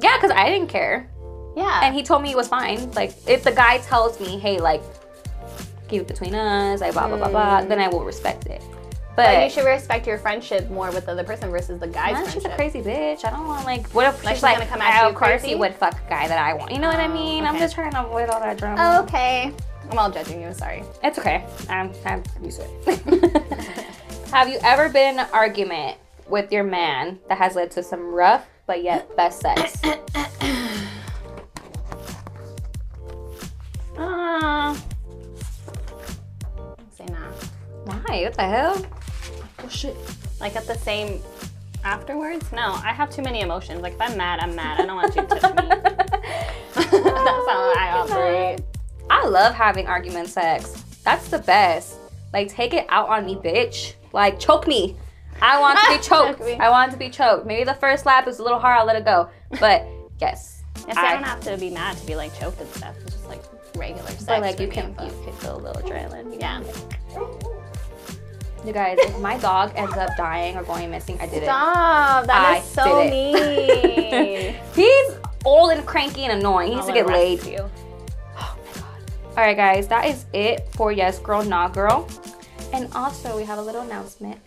Yeah, 0.00 0.16
because 0.16 0.30
I 0.36 0.48
didn't 0.50 0.68
care, 0.68 1.08
yeah. 1.56 1.80
and 1.84 1.94
he 1.94 2.02
told 2.02 2.22
me 2.22 2.30
it 2.30 2.36
was 2.36 2.48
fine. 2.48 2.90
Like, 2.92 3.12
if 3.26 3.42
the 3.44 3.52
guy 3.52 3.78
tells 3.78 4.20
me, 4.20 4.38
"Hey, 4.38 4.60
like, 4.60 4.82
keep 5.88 6.02
it 6.02 6.08
between 6.08 6.34
us," 6.34 6.82
I 6.82 6.90
blah 6.90 7.08
blah 7.08 7.16
blah 7.16 7.28
blah, 7.28 7.60
Mm. 7.62 7.68
then 7.68 7.80
I 7.80 7.88
will 7.88 8.04
respect 8.04 8.46
it. 8.46 8.62
But 9.16 9.26
But, 9.26 9.44
you 9.44 9.50
should 9.50 9.64
respect 9.66 10.06
your 10.06 10.18
friendship 10.18 10.70
more 10.70 10.90
with 10.92 11.06
the 11.06 11.12
other 11.12 11.24
person 11.24 11.50
versus 11.50 11.78
the 11.80 11.86
guy's 11.88 12.12
Nah, 12.12 12.18
friendship. 12.20 12.42
she's 12.42 12.44
a 12.52 12.54
crazy 12.56 12.80
bitch. 12.80 13.24
I 13.24 13.30
don't 13.30 13.46
want 13.46 13.64
like. 13.66 13.86
What 13.88 14.06
if 14.06 14.24
Like, 14.24 14.36
she's 14.36 14.42
like, 14.42 14.58
gonna 14.58 14.70
come 14.70 14.80
at 14.80 15.02
"Oh, 15.02 15.06
you 15.06 15.08
of 15.10 15.14
course 15.16 15.30
crazy?" 15.40 15.48
he 15.48 15.54
would 15.56 15.74
fuck 15.74 15.96
guy 16.08 16.28
that 16.28 16.38
I 16.38 16.54
want. 16.54 16.70
You 16.72 16.78
know 16.78 16.88
what 16.88 17.00
I 17.00 17.06
Oh, 17.06 17.12
mean? 17.12 17.44
I'm 17.44 17.58
just 17.58 17.74
trying 17.74 17.90
to 17.92 18.04
avoid 18.04 18.28
all 18.30 18.40
that 18.40 18.56
drama. 18.58 19.00
Okay. 19.04 19.52
I'm 19.90 19.98
all 19.98 20.10
judging 20.10 20.40
you. 20.40 20.52
Sorry. 20.54 20.84
It's 21.02 21.18
okay. 21.18 21.44
I'm, 21.68 21.92
I'm 22.06 22.22
used 22.42 22.60
to 22.60 22.66
it. 22.86 23.42
Have 24.32 24.48
you 24.48 24.58
ever 24.62 24.88
been 24.88 25.14
in 25.14 25.20
an 25.20 25.26
argument 25.32 25.96
with 26.28 26.52
your 26.52 26.62
man 26.62 27.18
that 27.28 27.38
has 27.38 27.56
led 27.56 27.72
to 27.72 27.82
some 27.82 28.14
rough 28.14 28.46
but 28.66 28.82
yet 28.84 29.14
best 29.16 29.40
sex? 29.40 29.82
Uh, 33.96 34.74
say 36.96 37.04
nah. 37.06 37.30
Why? 37.84 38.22
What 38.24 38.34
the 38.34 38.42
hell? 38.42 38.86
Oh 39.70 39.72
shit. 39.72 39.96
Like 40.40 40.56
at 40.56 40.66
the 40.66 40.74
same 40.74 41.20
afterwards? 41.84 42.50
No, 42.52 42.72
I 42.82 42.92
have 42.92 43.08
too 43.10 43.22
many 43.22 43.40
emotions. 43.40 43.82
Like 43.82 43.94
if 43.94 44.00
I'm 44.00 44.16
mad, 44.16 44.40
I'm 44.40 44.56
mad. 44.56 44.80
I 44.80 44.86
don't 44.86 44.96
want 44.96 45.14
you 45.14 45.22
to 45.22 45.28
touch 45.28 45.54
me. 45.54 45.68
That's 46.74 47.48
how 47.48 47.74
I 47.76 47.90
oh, 47.94 48.12
operate. 48.12 48.60
I 49.08 49.26
love 49.26 49.54
having 49.54 49.86
argument 49.86 50.28
sex. 50.28 50.72
That's 51.04 51.28
the 51.28 51.38
best. 51.38 51.98
Like 52.32 52.48
take 52.48 52.74
it 52.74 52.86
out 52.88 53.08
on 53.08 53.26
me, 53.26 53.36
bitch. 53.36 53.94
Like 54.12 54.40
choke 54.40 54.66
me. 54.66 54.96
I 55.40 55.60
want 55.60 55.78
to 55.78 55.86
be 55.88 55.98
choked. 56.02 56.40
Choke. 56.40 56.60
I 56.60 56.68
want 56.68 56.90
to 56.90 56.98
be 56.98 57.08
choked. 57.08 57.46
Maybe 57.46 57.62
the 57.62 57.74
first 57.74 58.06
lap 58.06 58.26
is 58.26 58.40
a 58.40 58.42
little 58.42 58.58
hard. 58.58 58.78
I'll 58.80 58.86
let 58.86 58.96
it 58.96 59.04
go. 59.04 59.30
But 59.60 59.86
yes. 60.20 60.62
Yes, 60.88 60.96
I, 60.96 61.08
I- 61.08 61.12
don't 61.14 61.22
have 61.22 61.40
to 61.42 61.56
be 61.56 61.70
mad 61.70 61.96
to 61.96 62.06
be 62.06 62.16
like 62.16 62.36
choked 62.38 62.60
and 62.60 62.70
stuff. 62.70 62.96
It's 63.02 63.14
just 63.14 63.28
like 63.28 63.42
regular 63.76 64.08
sex. 64.10 64.24
But 64.24 64.40
like 64.40 64.58
you 64.58 64.66
can 64.66 64.90
you 65.00 65.12
can 65.24 65.32
feel 65.34 65.56
a 65.56 65.58
little 65.58 65.80
adrenaline. 65.80 66.40
Yeah. 66.40 66.60
You 68.64 68.72
guys, 68.74 68.98
if 69.00 69.18
my 69.20 69.38
dog 69.38 69.72
ends 69.74 69.96
up 69.96 70.10
dying 70.16 70.56
or 70.56 70.62
going 70.62 70.90
missing, 70.90 71.18
I 71.20 71.26
did 71.26 71.42
it. 71.42 71.46
Stop. 71.46 72.26
That 72.26 72.52
I 72.54 72.58
is 72.58 72.64
so 72.64 73.04
mean. 73.08 74.54
He's 74.74 75.10
old 75.44 75.72
and 75.72 75.86
cranky 75.86 76.24
and 76.24 76.38
annoying. 76.38 76.68
He 76.68 76.74
needs 76.74 76.86
to 76.86 76.92
get 76.92 77.06
laid. 77.06 77.42
You. 77.44 77.70
Oh 78.38 78.56
All 79.30 79.34
right, 79.36 79.56
guys, 79.56 79.88
that 79.88 80.04
is 80.06 80.26
it 80.34 80.68
for 80.72 80.92
Yes 80.92 81.18
Girl, 81.18 81.42
Nah 81.42 81.68
Girl. 81.68 82.06
And 82.72 82.92
also, 82.94 83.36
we 83.36 83.44
have 83.44 83.58
a 83.58 83.62
little 83.62 83.82
announcement. 83.82 84.38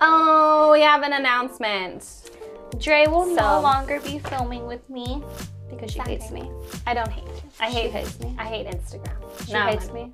Oh, 0.00 0.70
we 0.72 0.80
have 0.80 1.02
an 1.02 1.12
announcement. 1.12 2.30
Dre 2.78 3.06
will 3.06 3.26
no 3.26 3.60
longer 3.60 4.00
be 4.00 4.18
filming 4.20 4.66
with 4.66 4.88
me 4.88 5.22
because 5.68 5.90
she 5.92 5.98
hates 6.00 6.30
me. 6.30 6.50
I 6.86 6.94
don't 6.94 7.10
hate 7.10 7.24
you. 7.26 7.42
I 7.60 7.70
She 7.70 7.76
hate 7.76 7.90
hates 7.92 8.20
me. 8.20 8.34
I 8.38 8.44
hate 8.44 8.66
Instagram. 8.66 9.46
She 9.46 9.52
No, 9.52 9.60
hates 9.66 9.90
me. 9.92 10.12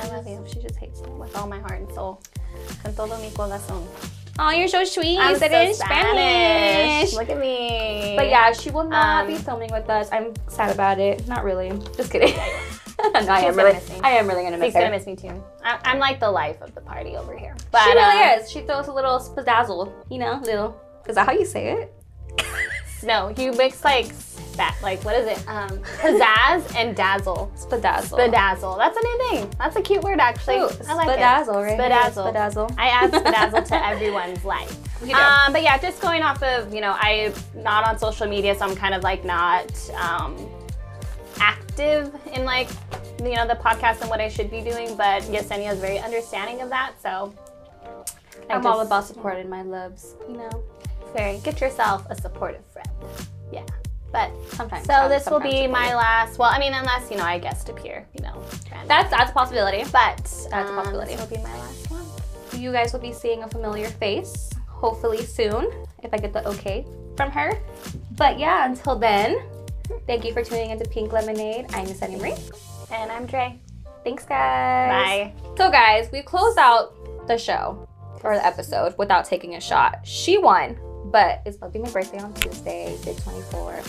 I 0.00 0.08
love 0.08 0.26
you 0.26 0.44
She 0.46 0.60
just 0.60 0.76
hates 0.76 1.00
me. 1.02 1.10
with 1.12 1.36
all 1.36 1.46
my 1.46 1.58
heart 1.60 1.80
and 1.80 1.92
soul. 1.92 2.20
Con 2.82 2.94
todo 2.94 3.16
mi 3.18 3.30
corazón. 3.30 3.86
Oh, 4.38 4.50
you're 4.50 4.68
so 4.68 4.82
sweet. 4.84 5.18
I'm 5.18 5.32
You 5.32 5.36
said 5.38 5.50
so 5.50 5.56
it 5.60 5.68
in 5.68 5.74
Spanish. 5.74 7.12
Look 7.12 7.28
at 7.28 7.38
me. 7.38 8.14
But 8.16 8.28
yeah, 8.28 8.52
she 8.52 8.70
will 8.70 8.84
not 8.84 9.24
Um, 9.24 9.26
be 9.28 9.36
filming 9.36 9.70
with 9.72 9.88
us. 9.90 10.08
I'm 10.10 10.32
sad 10.48 10.72
about 10.74 10.98
it. 10.98 11.26
Not 11.28 11.44
really. 11.44 11.70
Just 11.96 12.10
kidding. 12.10 12.34
no, 13.14 13.20
I 13.28 13.40
am 13.40 13.56
really. 13.56 13.78
I 14.02 14.10
am 14.12 14.26
really 14.28 14.44
gonna 14.44 14.56
miss 14.56 14.68
She's 14.68 14.74
her. 14.74 14.80
gonna 14.80 14.96
miss 14.96 15.06
me 15.06 15.16
too. 15.16 15.34
I, 15.62 15.78
I'm 15.84 15.98
like 15.98 16.18
the 16.18 16.30
life 16.30 16.62
of 16.62 16.74
the 16.74 16.80
party 16.80 17.16
over 17.16 17.36
here. 17.36 17.54
But, 17.70 17.82
she 17.84 17.90
really 17.92 18.22
uh, 18.22 18.36
is. 18.38 18.50
She 18.50 18.60
throws 18.62 18.86
a 18.88 18.92
little 18.92 19.18
spazzle. 19.18 19.92
You 20.10 20.18
know, 20.18 20.40
little. 20.42 20.80
Is 21.06 21.16
that 21.16 21.26
how 21.26 21.32
you 21.32 21.44
say 21.44 21.72
it? 21.72 21.94
No, 23.04 23.34
you 23.36 23.52
mix 23.52 23.84
like 23.84 24.06
that. 24.56 24.76
Like 24.82 25.04
what 25.04 25.16
is 25.16 25.26
it? 25.26 25.48
Um, 25.48 25.78
pizzazz 26.00 26.74
and 26.76 26.96
dazzle. 26.96 27.52
Spazzle. 27.56 28.18
Bedazzle. 28.18 28.78
That's 28.78 28.96
a 28.96 29.02
new 29.02 29.18
thing. 29.30 29.50
That's 29.58 29.76
a 29.76 29.82
cute 29.82 30.02
word 30.02 30.20
actually. 30.20 30.56
Ooh, 30.58 30.70
I 30.88 30.94
like 30.94 31.18
spazzle, 31.18 31.68
it. 31.68 31.78
right? 31.78 31.90
Spazzle. 31.90 32.34
Spazzle. 32.34 32.74
I 32.78 32.88
add 32.88 33.12
spazzle 33.12 33.66
to 33.68 33.86
everyone's 33.86 34.44
life. 34.44 34.76
Um, 35.02 35.52
but 35.52 35.62
yeah, 35.62 35.78
just 35.78 36.00
going 36.00 36.22
off 36.22 36.42
of, 36.42 36.72
you 36.72 36.80
know, 36.80 36.96
I'm 37.00 37.32
not 37.56 37.86
on 37.86 37.98
social 37.98 38.28
media, 38.28 38.54
so 38.54 38.64
I'm 38.64 38.76
kind 38.76 38.94
of 38.94 39.02
like 39.02 39.24
not 39.24 39.72
um, 39.94 40.36
active 41.40 42.14
in 42.32 42.44
like, 42.44 42.68
you 43.18 43.34
know, 43.34 43.46
the 43.46 43.54
podcast 43.54 44.00
and 44.00 44.08
what 44.08 44.20
I 44.20 44.28
should 44.28 44.50
be 44.50 44.60
doing. 44.60 44.96
But 44.96 45.22
Yesenia 45.24 45.72
is 45.72 45.80
very 45.80 45.98
understanding 45.98 46.60
of 46.60 46.68
that. 46.68 46.92
So 47.02 47.34
I 48.48 48.54
I'm 48.54 48.66
all 48.66 48.80
about 48.80 49.04
supporting 49.04 49.48
my 49.48 49.62
loves. 49.62 50.14
You 50.28 50.36
know, 50.36 50.62
Very, 51.14 51.38
get 51.38 51.60
yourself 51.60 52.06
a 52.08 52.14
supportive 52.14 52.64
friend. 52.66 52.88
Yeah. 53.52 53.66
But 54.12 54.30
sometimes. 54.48 54.86
so 54.86 54.92
I'm 54.92 55.08
this 55.08 55.28
will 55.28 55.40
be 55.40 55.66
my 55.66 55.94
last, 55.94 56.38
well, 56.38 56.50
I 56.52 56.58
mean, 56.58 56.74
unless, 56.74 57.10
you 57.10 57.16
know, 57.16 57.24
I 57.24 57.38
guest 57.38 57.70
appear, 57.70 58.06
you 58.12 58.22
know. 58.22 58.44
That's 58.86 59.10
that's 59.10 59.30
a 59.30 59.34
possibility. 59.34 59.84
but 59.84 60.16
That's 60.18 60.46
a 60.46 60.68
um, 60.68 60.76
possibility. 60.76 61.16
This 61.16 61.20
will 61.20 61.36
be 61.36 61.42
my 61.42 61.58
last 61.58 61.90
one. 61.90 62.04
You 62.60 62.72
guys 62.72 62.92
will 62.92 63.00
be 63.00 63.12
seeing 63.12 63.42
a 63.42 63.48
familiar 63.48 63.88
face, 63.88 64.50
hopefully 64.68 65.22
soon, 65.22 65.72
if 66.02 66.12
I 66.12 66.18
get 66.18 66.32
the 66.34 66.46
okay 66.48 66.84
from 67.16 67.30
her. 67.30 67.52
But 68.16 68.38
yeah, 68.38 68.66
until 68.66 68.98
then, 68.98 69.42
thank 70.06 70.24
you 70.24 70.32
for 70.34 70.44
tuning 70.44 70.70
into 70.70 70.84
Pink 70.88 71.12
Lemonade. 71.12 71.66
I'm 71.72 71.86
Yesenia 71.86 72.20
Marie. 72.20 72.34
And 72.90 73.10
I'm 73.10 73.24
Dre. 73.24 73.58
Thanks, 74.04 74.24
guys. 74.24 74.90
Bye. 74.90 75.32
So, 75.56 75.70
guys, 75.70 76.10
we 76.12 76.22
closed 76.22 76.58
out 76.58 77.26
the 77.28 77.38
show 77.38 77.88
or 78.22 78.34
the 78.34 78.44
episode 78.44 78.94
without 78.98 79.24
taking 79.24 79.54
a 79.54 79.60
shot. 79.60 80.00
She 80.04 80.38
won, 80.38 80.78
but 81.12 81.42
it's 81.46 81.56
about 81.56 81.72
to 81.72 81.78
be 81.78 81.84
my 81.84 81.90
birthday 81.90 82.18
on 82.18 82.32
Tuesday, 82.34 82.96
day 83.04 83.14
24. 83.14 83.80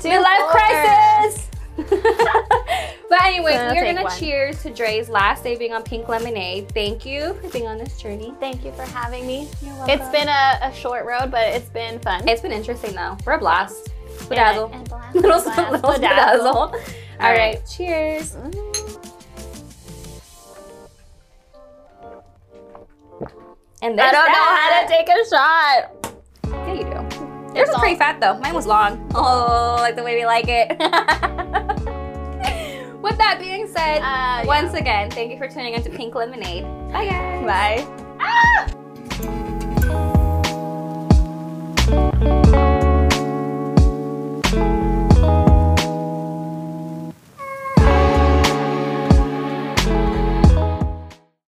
Midlife 0.00 0.48
crisis! 0.50 1.48
but 1.76 3.22
anyways, 3.22 3.54
Gonna 3.56 3.72
we 3.72 3.78
are 3.78 3.84
gonna 3.84 4.02
one. 4.02 4.18
cheers 4.18 4.62
to 4.62 4.70
Dre's 4.70 5.08
last 5.08 5.44
day 5.44 5.56
being 5.56 5.72
on 5.72 5.82
Pink 5.82 6.08
Lemonade. 6.08 6.70
Thank 6.72 7.06
you 7.06 7.34
for 7.34 7.48
being 7.50 7.66
on 7.66 7.78
this 7.78 8.00
journey. 8.00 8.34
Thank 8.40 8.64
you 8.64 8.72
for 8.72 8.82
having 8.82 9.26
me. 9.26 9.48
You're 9.62 9.74
It's 9.88 10.08
been 10.08 10.28
a, 10.28 10.58
a 10.62 10.72
short 10.74 11.06
road, 11.06 11.30
but 11.30 11.46
it's 11.48 11.68
been 11.68 11.98
fun. 12.00 12.28
It's 12.28 12.42
been 12.42 12.52
interesting 12.52 12.94
though. 12.94 13.16
We're 13.24 13.34
a 13.34 13.38
blast. 13.38 13.88
Bedazzle. 14.28 14.72
and 14.74 14.88
blast, 14.88 15.14
Little, 15.14 15.42
blast, 15.42 15.70
little 15.72 15.90
bedazzle. 15.92 16.00
bedazzle. 16.00 16.54
All 16.54 16.78
right. 17.20 17.54
right. 17.54 17.66
Cheers. 17.70 18.32
Mm. 18.36 19.06
And 23.82 23.98
I 23.98 24.12
don't 24.12 24.26
know 24.26 24.32
how 24.34 24.82
to 24.82 24.88
take 24.88 25.08
a 25.08 25.28
shot. 25.30 26.09
Yeah, 26.80 27.02
you 27.02 27.08
do. 27.08 27.26
Yours 27.56 27.66
was 27.68 27.74
all- 27.74 27.80
pretty 27.80 27.96
fat 27.96 28.20
though. 28.20 28.38
Mine 28.38 28.54
was 28.54 28.66
long. 28.66 29.04
Oh, 29.14 29.76
like 29.80 29.96
the 29.96 30.02
way 30.02 30.14
we 30.16 30.24
like 30.26 30.46
it. 30.48 30.68
With 33.02 33.16
that 33.18 33.38
being 33.40 33.66
said, 33.66 34.02
Uh, 34.02 34.42
once 34.46 34.74
again, 34.74 35.10
thank 35.10 35.30
you 35.30 35.38
for 35.38 35.48
tuning 35.48 35.74
into 35.74 35.90
Pink 35.90 36.14
Lemonade. 36.14 36.64
Bye 36.92 37.06
guys. 37.08 37.44
Bye. 37.46 38.16
Ah! 38.20 38.66